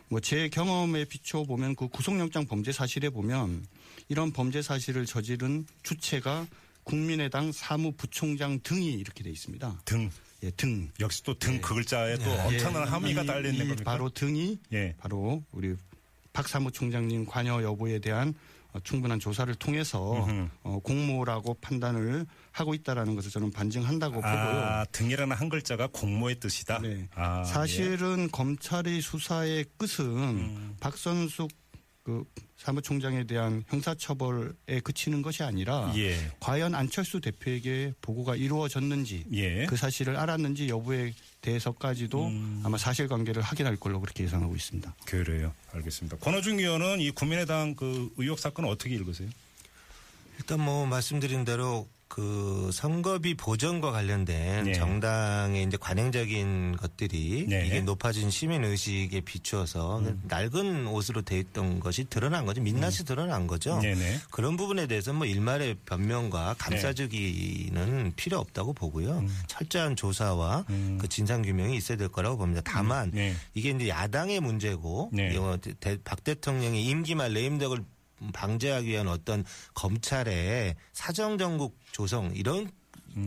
뭐 0.09 0.19
제 0.19 0.49
경험에 0.49 1.05
비춰 1.05 1.43
보면 1.43 1.75
그 1.75 1.87
구속영장 1.87 2.45
범죄 2.45 2.71
사실에 2.71 3.09
보면 3.09 3.65
이런 4.09 4.31
범죄 4.31 4.61
사실을 4.61 5.05
저지른 5.05 5.65
주체가 5.83 6.47
국민의당 6.83 7.51
사무부총장 7.51 8.59
등이 8.63 8.93
이렇게 8.93 9.23
돼 9.23 9.29
있습니다. 9.29 9.81
등. 9.85 10.09
예, 10.43 10.51
등. 10.51 10.89
역시 10.99 11.23
또 11.23 11.33
등그 11.37 11.73
글자에 11.75 12.17
또 12.17 12.29
예, 12.29 12.37
엄청난 12.39 12.87
함의가 12.87 13.23
이- 13.23 13.25
달려 13.25 13.49
있는 13.49 13.65
이 13.65 13.69
겁니까? 13.69 13.91
바로 13.91 14.09
등이 14.09 14.59
예. 14.73 14.93
바로 14.97 15.43
우리 15.51 15.75
박 16.33 16.47
사무총장님 16.47 17.25
관여 17.25 17.63
여부에 17.63 17.99
대한 17.99 18.29
어, 18.29 18.33
충분한 18.83 19.19
조사를 19.19 19.53
통해서 19.55 20.25
음흠. 20.25 20.49
어, 20.63 20.79
공모라고 20.79 21.55
판단을 21.61 22.25
하고 22.51 22.73
있다라는 22.73 23.15
것을 23.15 23.31
저는 23.31 23.51
반증한다고 23.51 24.15
보고요. 24.15 24.31
아, 24.31 24.85
등이라는 24.91 25.35
한 25.35 25.49
글자가 25.49 25.87
공모의 25.87 26.39
뜻이다. 26.39 26.79
네. 26.79 27.07
아, 27.15 27.43
사실은 27.43 28.29
검찰의 28.31 29.01
수사의 29.01 29.65
끝은 29.77 30.05
음. 30.05 30.75
박선숙 30.79 31.49
그 32.07 32.23
사무총장에 32.55 33.25
대한 33.25 33.65
형사처벌에 33.67 34.79
그치는 34.81 35.21
것이 35.21 35.43
아니라 35.43 35.91
예. 35.95 36.11
예. 36.11 36.31
과연 36.39 36.73
안철수 36.73 37.19
대표에게 37.19 37.93
보고가 38.01 38.37
이루어졌는지 38.37 39.25
예. 39.33 39.65
그 39.65 39.75
사실을 39.75 40.15
알았는지 40.15 40.69
여부에 40.69 41.13
대해서까지도 41.41 42.27
음. 42.27 42.61
아마 42.63 42.77
사실관계를 42.77 43.41
확인할 43.41 43.77
걸로 43.77 43.99
그렇게 43.99 44.23
예상하고 44.23 44.55
있습니다. 44.55 44.95
그래요. 45.05 45.53
알겠습니다. 45.73 46.17
권호중 46.17 46.59
의원은 46.59 46.99
이 46.99 47.11
국민의당 47.11 47.75
그 47.75 48.11
의혹 48.17 48.39
사건을 48.39 48.69
어떻게 48.69 48.95
읽으세요? 48.95 49.29
일단 50.39 50.59
뭐 50.59 50.85
말씀드린 50.85 51.45
대로 51.45 51.87
그 52.07 52.69
선거비 52.73 53.35
보전과 53.35 53.91
관련된 53.91 54.63
네. 54.65 54.73
정당의 54.73 55.63
이제 55.63 55.77
관행적인 55.77 56.77
것들이 56.77 57.45
네. 57.47 57.61
음. 57.61 57.65
이게 57.65 57.81
높아진 57.81 58.29
시민 58.29 58.63
의식에 58.63 59.21
비추어서 59.21 60.01
낡은 60.23 60.87
옷으로 60.87 61.21
돼 61.21 61.39
있던 61.39 61.79
것이 61.79 62.05
드러난 62.05 62.45
거죠. 62.45 62.61
민낯이 62.61 62.97
드러난 63.05 63.45
거죠. 63.45 63.75
음. 63.75 63.81
네네. 63.81 64.19
그런 64.31 64.57
부분에 64.57 64.87
대해서 64.87 65.13
뭐 65.13 65.25
일말의 65.25 65.77
변명과 65.85 66.55
감싸주기는 66.57 68.13
필요 68.15 68.39
없다고 68.39 68.73
보고요. 68.73 69.25
철저한 69.47 69.95
조사와 69.95 70.65
음. 70.69 70.97
그 70.99 71.07
진상 71.07 71.41
규명이 71.41 71.75
있어야 71.75 71.97
될 71.97 72.07
거라고 72.07 72.37
봅니다. 72.37 72.61
다만 72.63 73.11
네. 73.11 73.35
이게 73.53 73.71
이제 73.71 73.89
야당의 73.89 74.39
문제고 74.39 75.09
네. 75.11 75.35
박 76.03 76.23
대통령이 76.23 76.85
임기 76.85 77.15
말 77.15 77.33
레임덕을 77.33 77.83
방지하기 78.33 78.87
위한 78.87 79.07
어떤 79.07 79.43
검찰의 79.73 80.75
사정정국 80.93 81.77
조성 81.91 82.31
이런 82.35 82.71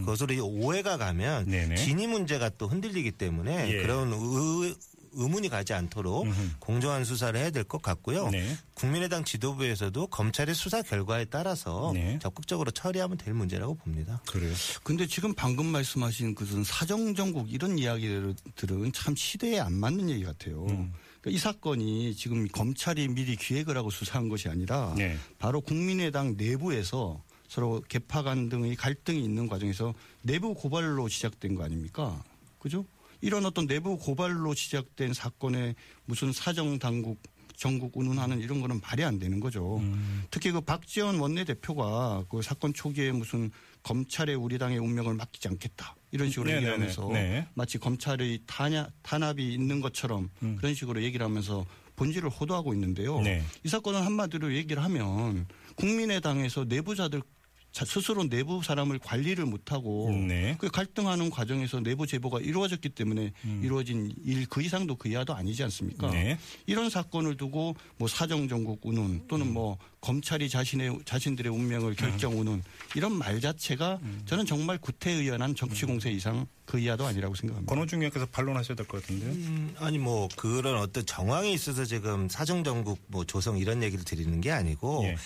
것으로 0.05 0.35
이 0.35 0.39
오해가 0.41 0.97
가면 0.97 1.47
음. 1.47 1.51
네네. 1.51 1.75
진위 1.77 2.07
문제가 2.07 2.49
또 2.51 2.69
흔들리기 2.69 3.13
때문에 3.13 3.71
예. 3.73 3.83
그런 3.83 4.13
의, 4.13 4.77
의문이 5.13 5.49
가지 5.49 5.73
않도록 5.75 6.27
음흠. 6.27 6.51
공정한 6.61 7.05
수사를 7.05 7.39
해야 7.39 7.51
될 7.51 7.65
것 7.65 7.83
같고요. 7.83 8.29
네. 8.31 8.57
국민의당 8.75 9.25
지도부에서도 9.25 10.07
검찰의 10.07 10.55
수사 10.55 10.83
결과에 10.83 11.25
따라서 11.25 11.91
네. 11.93 12.21
적극적으로 12.23 12.71
처리하면 12.71 13.17
될 13.19 13.35
문제라고 13.35 13.75
봅니다. 13.75 14.23
그래요. 14.29 14.55
근데 14.85 15.09
지금 15.09 15.35
방금 15.35 15.67
말씀하신 15.67 16.37
그슨 16.37 16.63
사정정국 16.63 17.53
이런 17.53 17.77
이야기들은 17.79 18.93
참 18.95 19.17
시대에 19.17 19.59
안 19.59 19.73
맞는 19.73 20.09
얘기 20.11 20.23
같아요. 20.25 20.65
음. 20.67 20.93
이 21.27 21.37
사건이 21.37 22.15
지금 22.15 22.49
검찰이 22.49 23.09
미리 23.09 23.37
기획을 23.37 23.77
하고 23.77 23.91
수사한 23.91 24.29
것이 24.29 24.49
아니라 24.49 24.95
네. 24.97 25.19
바로 25.39 25.61
국민의당 25.61 26.35
내부에서 26.37 27.23
서로 27.47 27.83
개파 27.89 28.23
간 28.23 28.49
등의 28.49 28.77
갈등이 28.77 29.23
있는 29.23 29.49
과정에서 29.49 29.93
내부 30.23 30.55
고발로 30.55 31.09
시작된 31.09 31.57
거 31.57 31.65
아닙니까? 31.65 32.23
그죠? 32.59 32.87
이런 33.21 33.45
어떤 33.45 33.67
내부 33.67 33.99
고발로 33.99 34.55
시작된 34.55 35.13
사건에 35.13 35.75
무슨 36.07 36.33
사정 36.33 36.79
당국 36.79 37.21
전국 37.57 37.95
운운하는 37.95 38.41
이런 38.41 38.63
거는 38.63 38.81
말이 38.81 39.05
안 39.05 39.19
되는 39.19 39.39
거죠. 39.39 39.77
음. 39.81 40.25
특히 40.31 40.51
그 40.51 40.63
박지원 40.63 41.19
원내대표가 41.19 42.25
그 42.31 42.41
사건 42.41 42.73
초기에 42.73 43.13
무슨 43.13 43.51
검찰의 43.83 44.35
우리 44.35 44.57
당의 44.57 44.79
운명을 44.79 45.13
맡기지 45.13 45.49
않겠다. 45.49 45.95
이런 46.13 46.29
식으로 46.31 46.49
네네네. 46.51 46.67
얘기하면서 46.67 47.09
네. 47.13 47.47
마치 47.55 47.79
검찰의 47.79 48.41
탄압, 48.47 48.91
탄압이 49.03 49.53
있는 49.55 49.81
것처럼 49.81 50.31
음. 50.43 50.57
그런 50.57 50.75
식으로 50.75 51.03
얘기를 51.03 51.25
하면서 51.25 51.65
본질을 51.97 52.31
호도하고 52.31 52.73
있는데요. 52.75 53.21
네. 53.21 53.43
이 53.65 53.69
사건은 53.69 54.03
한마디로 54.03 54.55
얘기를 54.55 54.83
하면 54.85 55.47
국민의당에서 55.77 56.65
내부자들 56.65 57.21
자- 57.21 57.27
스스로 57.73 58.29
내부 58.29 58.63
사람을 58.63 58.99
관리를 58.99 59.47
못하고 59.47 60.11
네. 60.29 60.57
그 60.59 60.69
갈등하는 60.69 61.31
과정에서 61.31 61.81
내부 61.81 62.07
제보가 62.07 62.41
이루어졌기 62.41 62.89
때문에 62.91 63.33
이루어진 63.63 64.13
일 64.25 64.47
그 64.51 64.63
이상도 64.63 64.97
그 64.97 65.09
이하도 65.09 65.35
아니지 65.35 65.63
않습니까? 65.65 66.09
음. 66.09 66.13
네. 66.13 66.39
이런 66.67 66.91
사건을 66.91 67.37
두고 67.37 67.77
뭐 67.99 68.09
사정정국 68.09 68.81
운운 68.85 69.27
또는 69.29 69.47
음. 69.47 69.53
뭐 69.55 69.79
검찰이 70.01 70.49
자신의 70.49 71.01
자신들의 71.05 71.53
운명을 71.53 71.95
결정 71.95 72.39
운운 72.41 72.63
이런 72.97 73.13
말 73.13 73.41
자체가 73.41 73.99
음. 74.03 74.23
저는 74.25 74.47
정말 74.47 74.79
구태의연한 74.79 75.55
정치 75.55 75.85
공세 75.87 76.11
이상 76.11 76.47
그 76.65 76.79
이하도 76.79 77.07
아니라고 77.07 77.35
생각합니다. 77.35 77.73
권호중 77.73 78.01
의원께서 78.01 78.27
반론하셔야 78.27 78.77
될 78.77 78.87
것 78.87 79.03
같은데요. 79.03 79.31
음, 79.31 79.75
아니 79.79 79.99
뭐 79.99 80.29
그런 80.37 80.77
어떤 80.79 81.05
정황이 81.07 81.53
있어서 81.53 81.85
지금 81.85 82.29
사정정국 82.29 82.99
뭐 83.09 83.25
조성 83.25 83.59
이런 83.59 83.83
얘기를 83.83 84.05
드리는 84.05 84.41
게 84.41 84.51
아니고 84.51 85.03
예. 85.05 85.17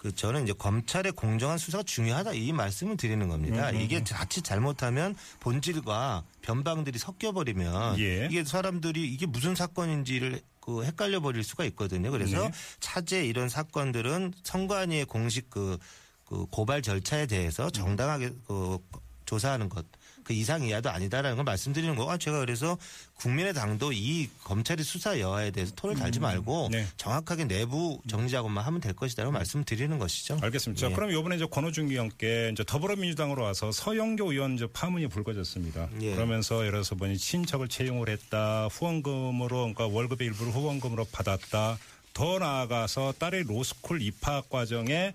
그 0.00 0.14
저는 0.14 0.44
이제 0.44 0.54
검찰의 0.54 1.12
공정한 1.12 1.58
수사가 1.58 1.84
중요하다 1.84 2.32
이 2.32 2.52
말씀을 2.52 2.96
드리는 2.96 3.28
겁니다. 3.28 3.68
음, 3.68 3.76
음, 3.76 3.80
이게 3.82 4.02
자칫 4.02 4.42
잘못하면 4.42 5.14
본질과 5.40 6.24
변방들이 6.40 6.98
섞여버리면 6.98 7.98
예. 7.98 8.24
이게 8.24 8.42
사람들이 8.42 9.06
이게 9.06 9.26
무슨 9.26 9.54
사건인지를 9.54 10.40
그 10.58 10.84
헷갈려 10.84 11.20
버릴 11.20 11.44
수가 11.44 11.66
있거든요. 11.66 12.10
그래서 12.10 12.44
네. 12.44 12.50
차제 12.80 13.26
이런 13.26 13.50
사건들은 13.50 14.32
선관위의 14.42 15.04
공식 15.04 15.50
그, 15.50 15.76
그 16.24 16.46
고발 16.46 16.80
절차에 16.80 17.26
대해서 17.26 17.68
정당하게 17.68 18.32
그 18.46 18.78
조사하는 19.26 19.68
것. 19.68 19.84
그 20.24 20.32
이상 20.32 20.62
이하도 20.62 20.90
아니다라는 20.90 21.36
걸 21.36 21.44
말씀드리는 21.44 21.94
거고 21.96 22.10
아, 22.10 22.16
제가 22.16 22.40
그래서 22.40 22.76
국민의당도 23.16 23.92
이 23.92 24.28
검찰의 24.44 24.84
수사 24.84 25.18
여하에 25.20 25.50
대해서 25.50 25.72
톤을 25.74 25.96
달지 25.96 26.20
말고 26.20 26.68
네. 26.70 26.86
정확하게 26.96 27.44
내부 27.44 28.00
정리 28.08 28.30
작업만 28.30 28.64
하면 28.64 28.80
될 28.80 28.94
것이다라고 28.94 29.32
말씀드리는 29.32 29.98
것이죠. 29.98 30.38
알겠습니다. 30.40 30.80
자, 30.80 30.90
예. 30.90 30.94
그럼 30.94 31.10
이번에 31.10 31.36
이제 31.36 31.46
권호중 31.50 31.88
의원께 31.90 32.50
이제 32.52 32.64
더불어민주당으로 32.66 33.42
와서 33.42 33.72
서영교 33.72 34.32
의원 34.32 34.54
이제 34.54 34.66
파문이 34.72 35.08
불거졌습니다. 35.08 35.88
예. 36.00 36.14
그러면서 36.14 36.60
예를 36.60 36.72
들어서 36.72 36.94
보니 36.94 37.18
친척을 37.18 37.68
채용을 37.68 38.08
했다, 38.08 38.68
후원금으로 38.68 39.74
그러니까 39.74 39.86
월급의 39.86 40.28
일부를 40.28 40.52
후원금으로 40.52 41.06
받았다. 41.12 41.78
더 42.12 42.38
나아가서 42.38 43.14
딸의 43.18 43.44
로스쿨 43.44 44.02
입학 44.02 44.48
과정에 44.50 45.12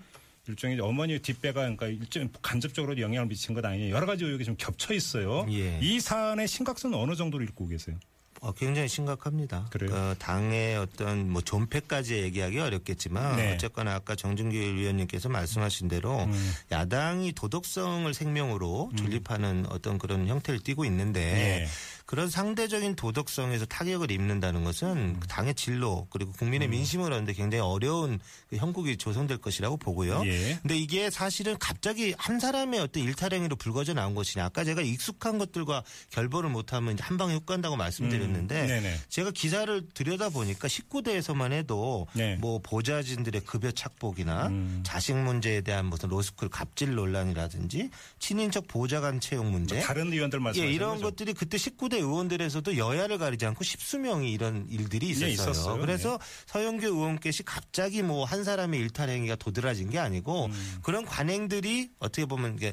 일종의 0.48 0.80
어머니 0.80 1.18
뒷배가 1.18 1.60
그러니까 1.60 1.86
일종 1.86 2.28
간접적으로 2.42 2.98
영향을 3.00 3.26
미친 3.28 3.54
것 3.54 3.64
아니냐 3.64 3.90
여러 3.90 4.06
가지 4.06 4.24
의혹이 4.24 4.44
좀 4.44 4.54
겹쳐 4.56 4.94
있어요. 4.94 5.46
예. 5.50 5.78
이 5.82 6.00
사안의 6.00 6.48
심각성은 6.48 6.96
어느 6.96 7.14
정도로 7.14 7.44
읽고 7.44 7.68
계세요? 7.68 7.96
어, 8.40 8.52
굉장히 8.52 8.88
심각합니다. 8.88 9.66
그래요? 9.70 9.92
어, 9.92 10.14
당의 10.18 10.76
어떤 10.76 11.30
뭐 11.30 11.40
존폐까지 11.42 12.16
얘기하기 12.16 12.58
어렵겠지만 12.58 13.36
네. 13.36 13.54
어쨌거나 13.54 13.94
아까 13.94 14.14
정준길 14.14 14.76
위원님께서 14.76 15.28
말씀하신 15.28 15.88
대로 15.88 16.24
음. 16.24 16.52
야당이 16.70 17.32
도덕성을 17.32 18.12
생명으로 18.12 18.92
존립하는 18.96 19.66
어떤 19.70 19.98
그런 19.98 20.26
형태를 20.26 20.60
띠고 20.60 20.84
있는데 20.84 21.62
예. 21.62 21.66
그런 22.06 22.30
상대적인 22.30 22.94
도덕성에서 22.94 23.66
타격을 23.66 24.12
입는다는 24.12 24.62
것은 24.62 24.88
음. 24.88 25.16
그 25.18 25.26
당의 25.26 25.54
진로 25.56 26.06
그리고 26.10 26.30
국민의 26.32 26.68
민심을 26.68 27.12
얻는데 27.12 27.32
굉장히 27.32 27.62
어려운 27.62 28.20
그 28.48 28.56
형국이 28.56 28.96
조성될 28.96 29.38
것이라고 29.38 29.76
보고요. 29.76 30.22
예. 30.24 30.58
근데 30.62 30.78
이게 30.78 31.10
사실은 31.10 31.56
갑자기 31.58 32.14
한 32.16 32.38
사람의 32.38 32.78
어떤 32.78 33.02
일탈행위로 33.02 33.56
불거져 33.56 33.92
나온 33.92 34.14
것이냐. 34.14 34.44
아까 34.44 34.62
제가 34.62 34.82
익숙한 34.82 35.38
것들과 35.38 35.82
결벌을 36.10 36.48
못하면 36.48 36.96
한 37.00 37.18
방에 37.18 37.34
훅 37.34 37.44
간다고 37.44 37.74
말씀드렸는데 37.74 38.78
음. 38.78 38.96
제가 39.08 39.32
기사를 39.32 39.88
들여다 39.92 40.28
보니까 40.28 40.68
19대에서만 40.68 41.50
해도 41.50 42.06
네. 42.12 42.36
뭐 42.36 42.60
보좌진들의 42.60 43.40
급여 43.42 43.72
착복이나 43.72 44.46
음. 44.46 44.82
자식 44.86 45.16
문제에 45.16 45.60
대한 45.60 45.86
무슨 45.86 46.08
로스쿨 46.10 46.50
갑질 46.50 46.94
논란이라든지 46.94 47.90
친인척 48.20 48.68
보좌관 48.68 49.18
채용 49.18 49.50
문제 49.50 49.80
다른 49.80 50.12
의원들 50.12 50.38
예, 50.38 50.42
말씀하시는 50.42 50.72
이런 50.72 50.90
거죠? 50.92 51.06
것들이 51.06 51.34
그때 51.34 51.56
19대 51.56 51.95
의원들에서도 52.00 52.76
여야를 52.76 53.18
가리지 53.18 53.46
않고 53.46 53.64
십수명이 53.64 54.30
이런 54.30 54.66
일들이 54.70 55.08
있었어요. 55.08 55.26
네, 55.26 55.32
있었어요. 55.32 55.78
그래서 55.80 56.18
서영교 56.46 56.86
의원께서 56.86 57.42
갑자기 57.44 58.02
뭐 58.02 58.26
한 58.26 58.42
사람의 58.44 58.80
일탈 58.80 59.08
행위가 59.08 59.36
도드라진 59.36 59.88
게 59.88 59.98
아니고 59.98 60.46
음. 60.46 60.78
그런 60.82 61.04
관행들이 61.04 61.90
어떻게 62.00 62.26
보면 62.26 62.56
이게 62.56 62.72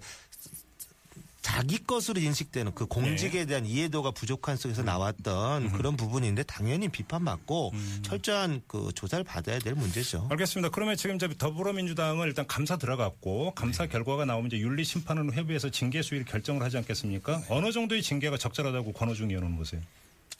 자기 1.43 1.77
것으로 1.77 2.19
인식되는 2.19 2.73
그 2.73 2.87
공직에 2.87 3.39
네. 3.39 3.45
대한 3.45 3.65
이해도가 3.65 4.11
부족한 4.11 4.57
속에서 4.57 4.81
음. 4.81 4.85
나왔던 4.85 5.73
그런 5.73 5.95
부분인데 5.95 6.43
당연히 6.43 6.87
비판받고 6.87 7.73
철저한 8.01 8.61
그 8.65 8.91
조사를 8.95 9.23
받아야 9.25 9.59
될 9.59 9.75
문제죠. 9.75 10.27
알겠습니다. 10.31 10.69
그러면 10.69 10.95
지금 10.95 11.17
이제 11.17 11.29
더불어민주당은 11.37 12.27
일단 12.27 12.47
감사 12.47 12.77
들어갔고 12.77 13.53
감사 13.55 13.85
결과가 13.85 14.25
나오면 14.25 14.47
이제 14.47 14.57
윤리 14.57 14.83
심판은 14.83 15.33
회부해서 15.33 15.69
징계 15.69 16.01
수위를 16.01 16.25
결정을 16.25 16.63
하지 16.63 16.77
않겠습니까? 16.77 17.43
어느 17.49 17.71
정도의 17.71 18.01
징계가 18.01 18.37
적절하다고 18.37 18.93
권호중 18.93 19.29
의원은 19.29 19.57
보세요. 19.57 19.81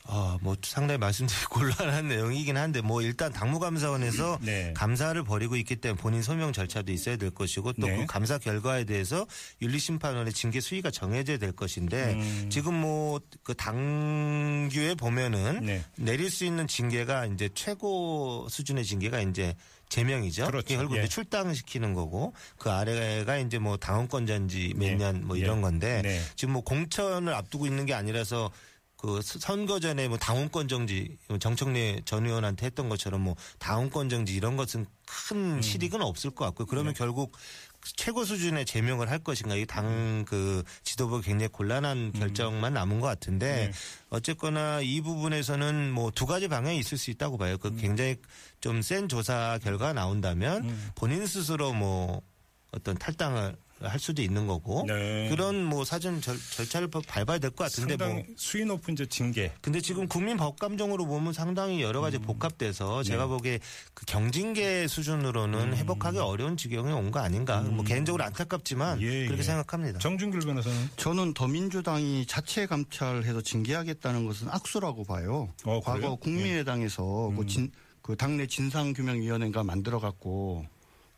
아, 0.06 0.38
뭐 0.42 0.56
상당히 0.64 0.98
말씀드리기 0.98 1.46
곤란한 1.52 2.08
내용이긴 2.08 2.58
한데 2.58 2.82
뭐 2.82 3.02
일단 3.02 3.32
당무감사원에서 3.32 4.40
네. 4.44 4.74
감사를 4.76 5.22
벌이고 5.24 5.56
있기 5.58 5.78
때문에 5.78 6.02
본인 6.02 6.22
소명 6.22 6.54
절차도 6.54 6.92
있어야 6.92 7.16
될 7.18 7.32
것이고 7.32 7.74
또그 7.74 7.88
네. 7.88 8.06
감사 8.08 8.38
결과에 8.38 8.84
대해서 8.84 9.26
윤리심판원의 9.62 10.34
징계 10.34 10.60
수위가 10.60 10.92
정해져야 10.92 11.38
될 11.38 11.52
것인데 11.52 12.14
음. 12.14 12.50
지금 12.50 12.80
뭐 12.82 13.20
그 13.44 13.54
당규에 13.56 14.96
보면은 14.96 15.66
네. 15.66 15.84
내릴 15.98 16.30
수 16.30 16.46
있는 16.46 16.68
징계가 16.68 17.26
이제 17.28 17.50
최고 17.54 18.48
수준의 18.50 18.86
징계가 18.86 19.20
이제 19.22 19.56
제명이죠. 19.90 20.48
그렇죠. 20.48 20.76
결국 20.76 20.98
예. 20.98 21.08
출당시키는 21.08 21.94
거고 21.94 22.34
그 22.58 22.72
아래가 22.72 23.38
이제 23.38 23.60
뭐 23.60 23.78
당원권 23.78 24.26
전지 24.26 24.74
몇 24.76 24.88
네. 24.88 24.96
년뭐 24.96 25.38
예. 25.38 25.42
이런 25.42 25.62
건데 25.62 26.02
네. 26.02 26.20
지금 26.36 26.54
뭐 26.54 26.64
공천을 26.64 27.34
앞두고 27.34 27.68
있는 27.68 27.86
게 27.86 27.94
아니라서 27.94 28.50
그 29.04 29.22
스- 29.22 29.38
선거 29.38 29.82
전에 29.82 30.08
뭐 30.08 30.18
당원권 30.18 30.70
정지 30.70 31.18
정청래 31.42 32.00
전 32.06 32.26
의원한테 32.26 32.68
했던 32.68 32.88
것처럼 32.88 33.20
뭐 33.20 33.36
당원권 33.60 34.08
정지 34.08 34.34
이런 34.34 34.56
것은 34.56 34.86
큰 35.06 35.62
실익은 35.62 36.02
없을 36.02 36.32
것 36.32 36.46
같고요. 36.46 36.66
그러면 36.68 36.94
결국 36.94 37.36
최고 37.98 38.24
수준의 38.24 38.66
제명을 38.66 39.12
할 39.12 39.20
것인가 39.20 39.56
이 39.58 39.66
당 39.66 40.24
그 40.26 40.64
지도부 40.84 41.20
굉장히 41.20 41.50
곤란한 41.50 42.14
결정만 42.14 42.74
남은 42.76 43.02
것 43.02 43.08
같은데 43.08 43.68
네. 43.68 43.72
어쨌거나 44.10 44.80
이 44.80 45.02
부분에서는 45.02 45.92
뭐 45.92 46.10
두 46.12 46.26
가지 46.26 46.48
방향이 46.48 46.80
있을 46.80 46.98
수 46.98 47.12
있다고 47.12 47.38
봐요. 47.38 47.58
그 47.58 47.76
굉장히 47.76 48.16
좀 48.62 48.82
센 48.82 49.10
조사 49.10 49.60
결과가 49.62 49.92
나온다면 49.92 50.64
본인 50.96 51.28
스스로 51.28 51.74
뭐 51.74 52.22
어떤 52.72 52.98
탈당을 52.98 53.58
할 53.84 54.00
수도 54.00 54.22
있는 54.22 54.48
거고 54.48 54.86
네. 54.88 55.28
그런 55.30 55.64
뭐 55.64 55.84
사전 55.86 56.22
절, 56.22 56.38
절차를 56.38 56.88
밟- 56.90 57.04
밟아야 57.08 57.38
될 57.40 57.52
것 57.52 57.66
같은데 57.66 57.96
뭐 57.98 58.08
상당히 58.08 58.34
수위 58.38 58.66
높은 58.66 58.94
이제 58.94 59.06
징계. 59.06 59.52
근데 59.62 59.80
지금 59.82 60.08
국민 60.08 60.38
법감정으로 60.38 61.06
보면 61.06 61.34
상당히 61.34 61.82
여러 61.82 62.02
가지 62.02 62.18
복합돼서 62.18 63.04
제가 63.04 63.28
보기에 63.28 63.60
그 63.94 64.06
경징계 64.06 64.88
수준으로는 64.88 65.76
회복하기 65.76 66.18
어려운 66.20 66.58
지경에 66.58 66.92
온 66.92 67.12
거 67.12 67.20
아닌가. 67.20 67.62
뭐 67.62 67.84
개인적으로 67.84 68.24
안타깝지만 68.24 69.02
예, 69.02 69.26
그렇게 69.26 69.40
예. 69.40 69.44
생각합니다. 69.44 70.00
정준길 70.00 70.40
변호사는 70.42 70.90
저는 70.98 71.34
더민주당이 71.34 72.26
자체 72.26 72.66
감찰해서 72.66 73.42
징계하겠다는 73.42 74.26
것은 74.26 74.50
악수라고 74.50 75.04
봐요. 75.04 75.50
어? 75.66 75.80
과거 75.84 76.16
국민의당에서 76.16 77.30
음. 77.30 77.36
그, 77.36 77.46
진, 77.46 77.72
그 78.02 78.16
당내 78.16 78.48
진상규명위원회가 78.48 79.64
만들어 79.64 80.00
갖고 80.00 80.66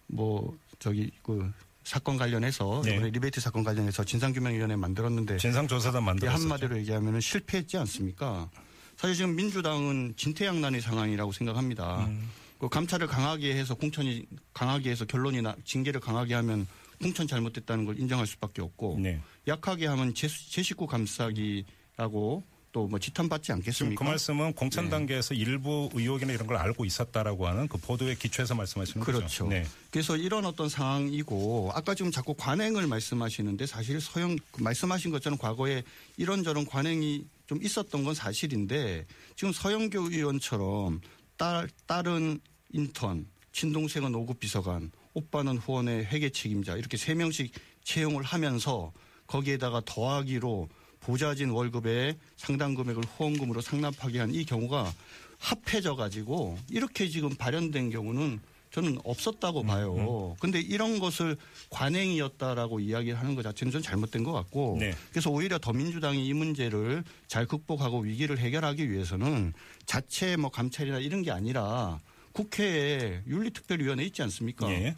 뭐 0.07 0.57
저기 0.79 1.11
그 1.23 1.51
사건 1.85 2.17
관련해서 2.17 2.81
네. 2.83 2.95
이번에 2.95 3.11
리베이트 3.11 3.39
사건 3.39 3.63
관련해서 3.63 4.03
진상규명위원회 4.03 4.75
만들었는데 4.75 5.37
진상조사단 5.37 6.01
이게 6.01 6.05
만들었었죠. 6.05 6.41
한마디로 6.41 6.77
얘기하면 6.79 7.21
실패했지 7.21 7.77
않습니까? 7.77 8.49
사실 8.97 9.15
지금 9.15 9.35
민주당은 9.35 10.15
진퇴양난의 10.17 10.81
상황이라고 10.81 11.31
생각합니다. 11.31 12.05
음. 12.07 12.29
그 12.57 12.69
감찰을 12.69 13.05
강하게 13.05 13.55
해서 13.55 13.75
공천이 13.75 14.25
강하게 14.51 14.89
해서 14.89 15.05
결론이 15.05 15.43
나 15.43 15.55
징계를 15.63 15.99
강하게 15.99 16.33
하면 16.35 16.65
공천 16.99 17.27
잘못됐다는 17.27 17.85
걸 17.85 17.99
인정할 17.99 18.25
수밖에 18.25 18.63
없고 18.63 18.97
네. 18.99 19.21
약하게 19.47 19.85
하면 19.85 20.15
제, 20.15 20.27
제 20.27 20.63
식구 20.63 20.87
감싸기라고 20.87 22.43
또 22.75 22.89
뭐 22.89 22.99
지탄받지 22.99 23.53
않겠습니까? 23.53 24.03
그 24.03 24.09
말씀은 24.09 24.51
공천 24.53 24.85
네. 24.85 24.89
단계에서 24.89 25.33
일부 25.33 25.89
의혹이나 25.93 26.33
이런 26.33 26.45
걸 26.45 26.57
알고 26.57 26.83
있었다라고 26.83 27.47
하는 27.47 27.69
그 27.69 27.77
보도에 27.77 28.15
기초해서 28.15 28.53
말씀하시는 28.53 29.01
그렇죠. 29.01 29.23
거죠. 29.23 29.47
네. 29.47 29.65
그래서 29.89 30.17
이런 30.17 30.43
어떤 30.45 30.67
상황이고 30.67 31.71
아까 31.73 31.95
지금 31.95 32.11
자꾸 32.11 32.33
관행을 32.33 32.85
말씀하시는데 32.87 33.65
사실 33.65 34.01
서영 34.01 34.35
그 34.51 34.61
말씀하신 34.61 35.11
것처럼 35.11 35.39
과거에 35.39 35.83
이런저런 36.17 36.65
관행이 36.65 37.25
좀 37.47 37.63
있었던 37.63 38.03
건 38.03 38.13
사실인데 38.13 39.05
지금 39.37 39.53
서영교 39.53 40.09
의원처럼 40.09 40.99
딸 41.37 41.69
딸은 41.87 42.41
인턴, 42.73 43.25
친동생은 43.53 44.11
5급 44.11 44.39
비서관, 44.39 44.91
오빠는 45.13 45.59
후원의 45.59 46.07
회계 46.07 46.29
책임자 46.29 46.75
이렇게 46.75 46.97
세 46.97 47.13
명씩 47.13 47.53
채용을 47.85 48.23
하면서 48.23 48.91
거기에다가 49.27 49.81
더하기로 49.85 50.67
보좌진 51.09 51.51
월급의 51.51 52.15
상당 52.35 52.73
금액을 52.73 53.03
후원금으로 53.03 53.61
상납하게 53.61 54.19
한 54.19 54.35
이 54.35 54.43
경우가 54.43 54.91
합해져 55.37 55.95
가지고 55.95 56.57
이렇게 56.69 57.07
지금 57.07 57.29
발현된 57.35 57.91
경우는 57.91 58.39
저는 58.71 58.97
없었다고 59.05 59.61
음, 59.61 59.67
봐요. 59.67 60.35
근데 60.39 60.59
이런 60.59 60.99
것을 60.99 61.37
관행이었다라고 61.69 62.79
이야기를 62.81 63.17
하는 63.17 63.35
것 63.35 63.43
자체는 63.43 63.71
좀 63.71 63.81
잘못된 63.81 64.23
것 64.23 64.33
같고 64.33 64.77
네. 64.79 64.93
그래서 65.11 65.29
오히려 65.29 65.57
더민주당이 65.59 66.25
이 66.25 66.33
문제를 66.33 67.03
잘 67.27 67.45
극복하고 67.45 67.99
위기를 67.99 68.37
해결하기 68.39 68.91
위해서는 68.91 69.53
자체 69.85 70.35
뭐 70.35 70.49
감찰이나 70.49 70.99
이런 70.99 71.21
게 71.21 71.31
아니라 71.31 71.99
국회에 72.33 73.21
윤리특별위원회 73.27 74.03
있지 74.05 74.21
않습니까? 74.23 74.69
예. 74.71 74.95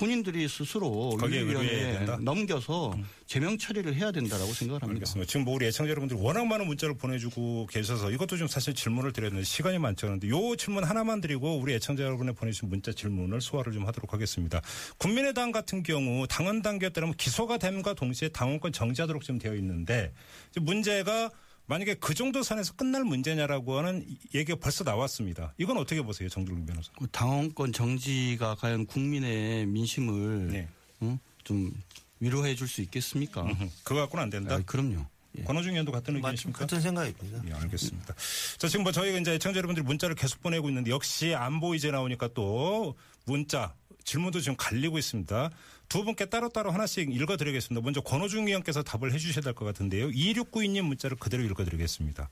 본인들이 0.00 0.48
스스로 0.48 1.14
윤리위원회에 1.22 1.92
된다? 1.98 2.18
넘겨서 2.22 2.96
제명 3.26 3.58
처리를 3.58 3.94
해야 3.94 4.10
된다라고 4.10 4.50
생각을 4.50 4.82
합니다. 4.82 5.00
알겠습니다. 5.00 5.28
지금 5.28 5.44
뭐 5.44 5.54
우리 5.54 5.66
애청자 5.66 5.90
여러분들이 5.90 6.18
워낙 6.18 6.46
많은 6.46 6.66
문자를 6.66 6.96
보내주고 6.96 7.66
계셔서 7.66 8.10
이것도 8.10 8.38
좀 8.38 8.48
사실 8.48 8.74
질문을 8.74 9.12
드렸는데 9.12 9.44
시간이 9.44 9.78
많지 9.78 10.06
않은데 10.06 10.30
요 10.30 10.56
질문 10.56 10.84
하나만 10.84 11.20
드리고 11.20 11.58
우리 11.58 11.74
애청자 11.74 12.02
여러분이 12.02 12.32
보내주신 12.32 12.70
문자 12.70 12.92
질문을 12.92 13.42
소화를 13.42 13.74
좀 13.74 13.86
하도록 13.86 14.10
하겠습니다. 14.10 14.62
국민의당 14.96 15.52
같은 15.52 15.82
경우 15.82 16.26
당원 16.26 16.62
단계에 16.62 16.88
따르면 16.88 17.16
기소가 17.16 17.58
됨과 17.58 17.92
동시에 17.92 18.30
당원권 18.30 18.72
정지하도록 18.72 19.22
지금 19.22 19.38
되어 19.38 19.54
있는데 19.56 20.14
문제가 20.56 21.30
만약에 21.70 21.94
그 21.94 22.14
정도 22.14 22.42
선에서 22.42 22.74
끝날 22.74 23.04
문제냐라고 23.04 23.78
하는 23.78 24.04
얘기가 24.34 24.58
벌써 24.60 24.82
나왔습니다. 24.82 25.54
이건 25.56 25.78
어떻게 25.78 26.02
보세요, 26.02 26.28
정준근 26.28 26.66
변호사? 26.66 26.90
그 26.98 27.06
당원권 27.12 27.72
정지가 27.72 28.56
과연 28.56 28.86
국민의 28.86 29.66
민심을 29.66 30.48
네. 30.50 30.68
어? 30.98 31.16
좀 31.44 31.72
위로해 32.18 32.56
줄 32.56 32.66
수 32.66 32.80
있겠습니까? 32.82 33.44
그거 33.84 34.00
갖고는 34.00 34.24
안 34.24 34.30
된다. 34.30 34.56
아, 34.56 34.62
그럼요. 34.66 35.06
예. 35.38 35.44
권호중 35.44 35.70
의원도 35.70 35.92
같은 35.92 36.14
맞- 36.14 36.18
의견이십니까? 36.30 36.58
같은 36.58 36.80
생각입니다. 36.80 37.40
예, 37.46 37.52
알겠습니다. 37.52 38.14
자, 38.58 38.66
지금 38.66 38.82
뭐 38.82 38.90
저희가 38.90 39.18
이제 39.20 39.32
애청자 39.34 39.58
여러분들이 39.58 39.84
문자를 39.86 40.16
계속 40.16 40.42
보내고 40.42 40.68
있는데 40.70 40.90
역시 40.90 41.34
안보 41.36 41.76
이제 41.76 41.92
나오니까 41.92 42.30
또 42.34 42.96
문자, 43.26 43.72
질문도 44.02 44.40
지금 44.40 44.56
갈리고 44.56 44.98
있습니다. 44.98 45.50
두 45.90 46.04
분께 46.04 46.24
따로따로 46.26 46.70
하나씩 46.70 47.12
읽어드리겠습니다. 47.12 47.84
먼저 47.84 48.00
권호중 48.00 48.46
의원께서 48.46 48.82
답을 48.84 49.12
해주셔야 49.12 49.42
될 49.42 49.54
것 49.54 49.64
같은데요. 49.64 50.08
2692님 50.10 50.82
문자를 50.82 51.16
그대로 51.18 51.42
읽어드리겠습니다. 51.42 52.30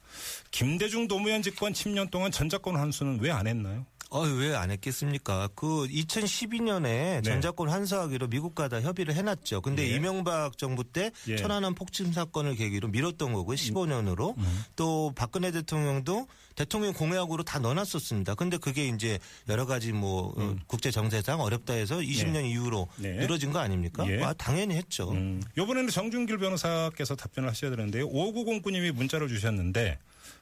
김대중 0.53 1.09
노무현 1.09 1.42
집권 1.42 1.73
10년 1.73 2.09
동안 2.11 2.31
전작권 2.31 2.77
환수는 2.77 3.18
왜 3.21 3.31
안 3.33 3.47
했나요? 3.49 3.85
어, 4.11 4.21
왜 4.23 4.55
안 4.55 4.71
했겠습니까? 4.71 5.49
그 5.55 5.87
2012년에 5.87 6.83
네. 6.83 7.23
전자권 7.23 7.68
환수하기로 7.68 8.29
미국과 8.29 8.68
다 8.68 8.81
협의를 8.81 9.14
해놨죠. 9.14 9.61
근데 9.61 9.90
예. 9.90 9.97
이명박 9.97 10.57
정부 10.57 10.83
때 10.83 11.11
예. 11.29 11.37
천안함 11.37 11.75
폭침 11.75 12.12
사건을 12.12 12.57
계기로 12.57 12.88
미뤘던 12.88 13.33
거고요. 13.33 13.57
15년으로. 13.57 14.35
또 14.77 15.12
박근혜 15.14 15.51
대통령도 15.51 16.27
대통령 16.55 16.92
공약으로 16.92 17.42
다 17.44 17.59
넣어놨었습니다. 17.59 18.35
근데 18.35 18.57
그게 18.57 18.88
이제 18.88 19.18
여러 19.49 19.66
가지 19.66 19.92
뭐 19.92 20.35
어, 20.37 20.57
국제 20.66 20.90
정세상 20.90 21.40
어렵다 21.40 21.75
해서 21.75 21.99
20년 21.99 22.44
이후로 22.51 22.88
네. 22.97 23.12
늘어진 23.16 23.53
거 23.53 23.59
아닙니까? 23.61 24.05
예. 24.11 24.23
아, 24.23 24.33
당연히 24.33 24.75
했죠. 24.75 25.11
음, 25.12 25.42
이번에는 25.57 25.88
정준길 25.90 26.38
변호사께서 26.38 27.14
답변을 27.14 27.49
하셔야 27.51 27.71
되는데요. 27.71 28.09
5909님이 28.09 28.90
문자를 28.92 29.29
주셨는데 29.29 29.99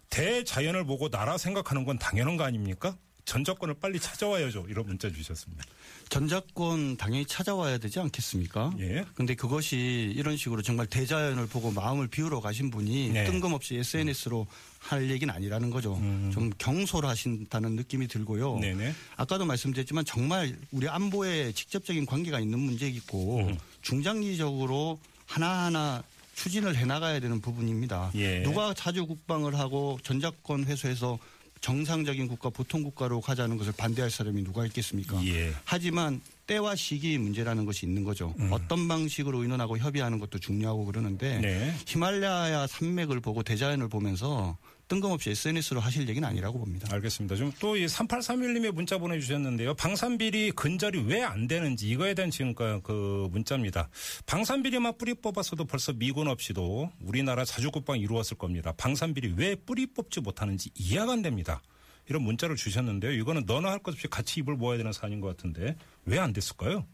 대자연을 0.08 0.84
보고 0.84 1.08
나라 1.10 1.36
생각하는 1.36 1.84
건 1.84 1.98
당연한 1.98 2.36
거 2.36 2.44
아닙니까? 2.44 2.96
전적권을 3.26 3.74
빨리 3.80 3.98
찾아와야죠. 3.98 4.66
이런 4.68 4.86
문자 4.86 5.10
주셨습니다. 5.10 5.64
전작권 6.08 6.96
당연히 6.96 7.26
찾아와야 7.26 7.76
되지 7.76 7.98
않겠습니까? 7.98 8.72
예. 8.78 9.04
근데 9.14 9.34
그것이 9.34 10.12
이런 10.16 10.36
식으로 10.36 10.62
정말 10.62 10.86
대자연을 10.86 11.48
보고 11.48 11.72
마음을 11.72 12.06
비우러 12.06 12.40
가신 12.40 12.70
분이 12.70 13.10
네. 13.10 13.24
뜬금없이 13.24 13.76
SNS로 13.76 14.46
할 14.78 15.10
얘기는 15.10 15.32
아니라는 15.34 15.70
거죠. 15.70 15.96
좀 16.32 16.50
경솔하신다는 16.56 17.72
느낌이 17.74 18.06
들고요. 18.06 18.54
음. 18.54 18.60
네네. 18.60 18.94
아까도 19.16 19.44
말씀드렸지만 19.44 20.04
정말 20.04 20.56
우리 20.70 20.88
안보에 20.88 21.50
직접적인 21.50 22.06
관계가 22.06 22.38
있는 22.38 22.60
문제이고 22.60 23.48
음. 23.48 23.58
중장기적으로 23.82 25.00
하나하나 25.26 26.04
추진을 26.36 26.76
해나가야 26.76 27.18
되는 27.18 27.40
부분입니다. 27.40 28.12
예. 28.14 28.42
누가 28.42 28.72
자주 28.72 29.04
국방을 29.06 29.58
하고 29.58 29.98
전작권 30.04 30.64
회수해서 30.64 31.18
정상적인 31.60 32.28
국가, 32.28 32.50
보통 32.50 32.82
국가로 32.82 33.20
가자는 33.20 33.56
것을 33.56 33.72
반대할 33.76 34.10
사람이 34.10 34.44
누가 34.44 34.64
있겠습니까? 34.66 35.24
예. 35.26 35.52
하지만 35.64 36.20
때와 36.46 36.76
시기의 36.76 37.18
문제라는 37.18 37.64
것이 37.64 37.86
있는 37.86 38.04
거죠. 38.04 38.34
어떤 38.50 38.86
방식으로 38.86 39.42
의논하고 39.42 39.78
협의하는 39.78 40.18
것도 40.20 40.38
중요하고 40.38 40.84
그러는데 40.84 41.40
네. 41.40 41.74
히말라야 41.86 42.66
산맥을 42.68 43.20
보고 43.20 43.42
대자연을 43.42 43.88
보면서 43.88 44.56
뜬금없이 44.88 45.30
SNS로 45.30 45.80
하실 45.80 46.08
얘기는 46.08 46.26
아니라고 46.26 46.58
봅니다. 46.58 46.88
알겠습니다. 46.92 47.34
좀또이 47.36 47.86
3831님의 47.86 48.72
문자 48.72 48.98
보내주셨는데요. 48.98 49.74
방산비리 49.74 50.52
근절이 50.52 51.00
왜 51.06 51.22
안 51.22 51.48
되는지 51.48 51.88
이거에 51.88 52.14
대한 52.14 52.30
지금 52.30 52.54
그- 52.54 52.80
그 52.82 53.28
문자입니다. 53.32 53.88
방산비리만 54.26 54.96
뿌리 54.98 55.14
뽑았어도 55.14 55.64
벌써 55.64 55.92
미군 55.92 56.28
없이도 56.28 56.90
우리나라 57.02 57.44
자주국방 57.44 57.98
이루었을 57.98 58.36
겁니다. 58.38 58.72
방산비리 58.76 59.34
왜 59.36 59.56
뿌리 59.56 59.86
뽑지 59.86 60.20
못하는지 60.20 60.70
이해가 60.76 61.12
안 61.12 61.22
됩니다. 61.22 61.60
이런 62.08 62.22
문자를 62.22 62.54
주셨는데요. 62.54 63.10
이거는 63.12 63.42
너나 63.46 63.70
할 63.72 63.80
것 63.80 63.92
없이 63.94 64.06
같이 64.06 64.38
입을 64.40 64.54
모아야 64.54 64.76
되는 64.78 64.92
사안인 64.92 65.20
것 65.20 65.26
같은데 65.36 65.74
왜 66.04 66.18
안 66.18 66.32
됐을까요? 66.32 66.86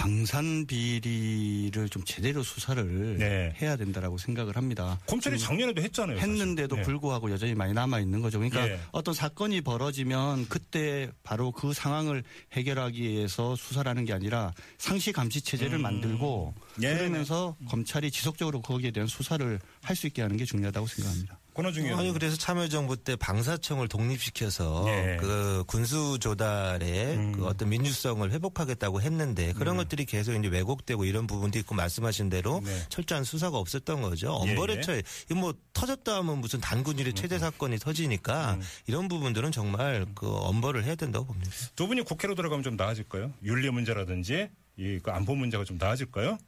방산 0.00 0.64
비리를 0.64 1.88
좀 1.90 2.02
제대로 2.06 2.42
수사를 2.42 3.18
네. 3.18 3.54
해야 3.60 3.76
된다라고 3.76 4.16
생각을 4.16 4.56
합니다. 4.56 4.98
검찰이 5.06 5.38
작년에도 5.38 5.82
했잖아요. 5.82 6.16
했는데도 6.16 6.76
네. 6.76 6.82
불구하고 6.82 7.30
여전히 7.30 7.54
많이 7.54 7.74
남아 7.74 8.00
있는 8.00 8.22
거죠. 8.22 8.38
그러니까 8.38 8.66
예. 8.66 8.80
어떤 8.92 9.12
사건이 9.12 9.60
벌어지면 9.60 10.48
그때 10.48 11.10
바로 11.22 11.52
그 11.52 11.74
상황을 11.74 12.24
해결하기 12.52 13.02
위해서 13.02 13.54
수사를 13.56 13.86
하는 13.90 14.06
게 14.06 14.14
아니라 14.14 14.54
상시 14.78 15.12
감시 15.12 15.42
체제를 15.42 15.76
만들고 15.78 16.54
음. 16.56 16.82
예. 16.82 16.94
그러면서 16.96 17.54
검찰이 17.68 18.10
지속적으로 18.10 18.62
거기에 18.62 18.92
대한 18.92 19.06
수사를 19.06 19.60
할 19.82 19.96
수 20.00 20.06
있게 20.06 20.22
하는 20.22 20.38
게 20.38 20.46
중요하다고 20.46 20.86
생각합니다. 20.86 21.39
권호중 21.54 21.84
의원. 21.84 22.00
아니 22.00 22.12
그래서 22.12 22.36
참여정부 22.36 22.96
때 22.98 23.16
방사청을 23.16 23.88
독립시켜서 23.88 24.84
예. 24.88 25.16
그 25.20 25.64
군수 25.66 26.18
조달의 26.20 27.16
음. 27.16 27.32
그 27.32 27.46
어떤 27.46 27.68
민주성을 27.68 28.30
회복하겠다고 28.30 29.00
했는데 29.00 29.52
그런 29.52 29.76
것들이 29.76 30.04
계속 30.04 30.34
이제 30.34 30.48
왜곡되고 30.48 31.04
이런 31.04 31.26
부분도 31.26 31.58
있고 31.60 31.74
말씀하신 31.74 32.28
대로 32.28 32.60
네. 32.64 32.70
철저한 32.88 33.24
수사가 33.24 33.58
없었던 33.58 34.02
거죠. 34.02 34.40
예, 34.44 34.48
예. 34.48 34.52
엄벌의 34.52 34.82
이거 35.30 35.34
뭐 35.34 35.54
터졌다 35.72 36.16
하면 36.16 36.38
무슨 36.38 36.60
단군일의 36.60 37.14
최대 37.14 37.38
사건이 37.38 37.78
터지니까 37.78 38.54
음. 38.54 38.62
이런 38.86 39.08
부분들은 39.08 39.52
정말 39.52 40.06
그 40.14 40.28
엄벌을 40.28 40.84
해야 40.84 40.94
된다고 40.94 41.26
봅니다. 41.26 41.50
두 41.76 41.86
분이 41.86 42.02
국회로 42.02 42.34
들어가면 42.34 42.62
좀 42.62 42.76
나아질까요? 42.76 43.32
윤리 43.42 43.70
문제라든지 43.70 44.48
이그 44.76 45.10
안보 45.10 45.34
문제가 45.34 45.64
좀 45.64 45.76
나아질까요? 45.78 46.38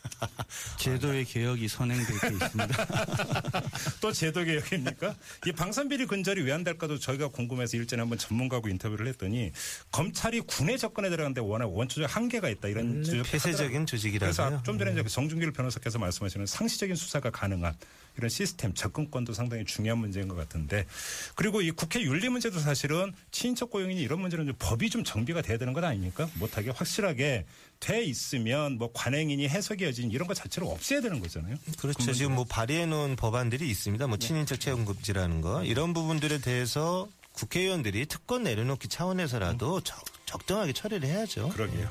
제도의 0.78 1.24
개혁이 1.24 1.66
선행될 1.68 2.06
게 2.06 2.28
있습니다. 2.44 2.86
또 4.00 4.12
제도 4.12 4.44
개혁입니까? 4.44 5.14
이 5.46 5.52
방산비리 5.52 6.06
근절이 6.06 6.42
왜 6.42 6.50
안 6.50 6.64
될까도 6.64 6.98
저희가 6.98 7.28
궁금해서 7.28 7.76
일전에 7.76 8.00
한번 8.00 8.18
전문가하고 8.18 8.68
인터뷰를 8.68 9.06
했더니 9.06 9.52
검찰이 9.92 10.40
군에 10.40 10.76
접근해 10.76 11.08
들어가는데 11.08 11.40
워낙 11.40 11.66
원초적 11.66 12.14
한계가 12.14 12.48
있다 12.48 12.68
이런 12.68 12.86
음, 13.04 13.22
폐쇄적인. 13.22 13.86
그래서 13.86 14.62
좀 14.64 14.78
전에 14.78 14.92
이제 14.92 15.02
정준길 15.04 15.52
변호사께서 15.52 15.98
말씀하시는 15.98 16.44
상시적인 16.46 16.96
수사가 16.96 17.30
가능한 17.30 17.74
이런 18.20 18.28
시스템 18.28 18.74
접근권도 18.74 19.32
상당히 19.32 19.64
중요한 19.64 19.98
문제인 19.98 20.28
것 20.28 20.36
같은데 20.36 20.86
그리고 21.34 21.62
이 21.62 21.70
국회 21.70 22.02
윤리 22.02 22.28
문제도 22.28 22.58
사실은 22.58 23.12
친인척 23.30 23.70
고용이니 23.70 24.00
이런 24.02 24.20
문제는 24.20 24.46
좀 24.46 24.54
법이 24.58 24.90
좀 24.90 25.02
정비가 25.02 25.40
돼야 25.40 25.56
되는 25.56 25.72
것 25.72 25.82
아닙니까? 25.82 26.28
못하게 26.34 26.70
확실하게 26.70 27.46
돼 27.80 28.04
있으면 28.04 28.76
뭐 28.76 28.90
관행이니 28.92 29.48
해석이 29.48 29.84
여진 29.84 30.10
이런 30.10 30.28
것 30.28 30.34
자체를 30.34 30.68
없애야 30.68 31.00
되는 31.00 31.18
거잖아요. 31.20 31.56
그렇죠. 31.78 32.12
지금 32.12 32.34
뭐 32.34 32.44
발의해 32.44 32.84
놓은 32.84 33.16
법안들이 33.16 33.68
있습니다. 33.70 34.06
뭐 34.06 34.18
친인척 34.18 34.60
채용 34.60 34.84
금지라는 34.84 35.40
거 35.40 35.64
이런 35.64 35.94
부분들에 35.94 36.38
대해서 36.38 37.08
국회의원들이 37.32 38.04
특권 38.06 38.42
내려놓기 38.42 38.88
차원에서라도 38.88 39.80
적, 39.80 39.96
적당하게 40.26 40.72
처리를 40.74 41.08
해야죠. 41.08 41.48
그러게요. 41.50 41.88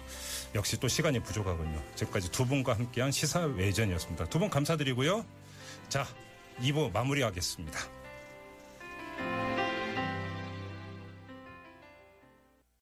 역시 0.54 0.78
또 0.80 0.88
시간이 0.88 1.22
부족하군요. 1.24 1.82
지금까지 1.96 2.30
두 2.32 2.46
분과 2.46 2.74
함께한 2.76 3.12
시사 3.12 3.42
외전이었습니다. 3.42 4.26
두 4.30 4.38
분 4.40 4.50
감사드리고요. 4.50 5.26
자, 5.90 6.06
2부 6.62 6.92
마무리하겠습니다. 6.94 7.99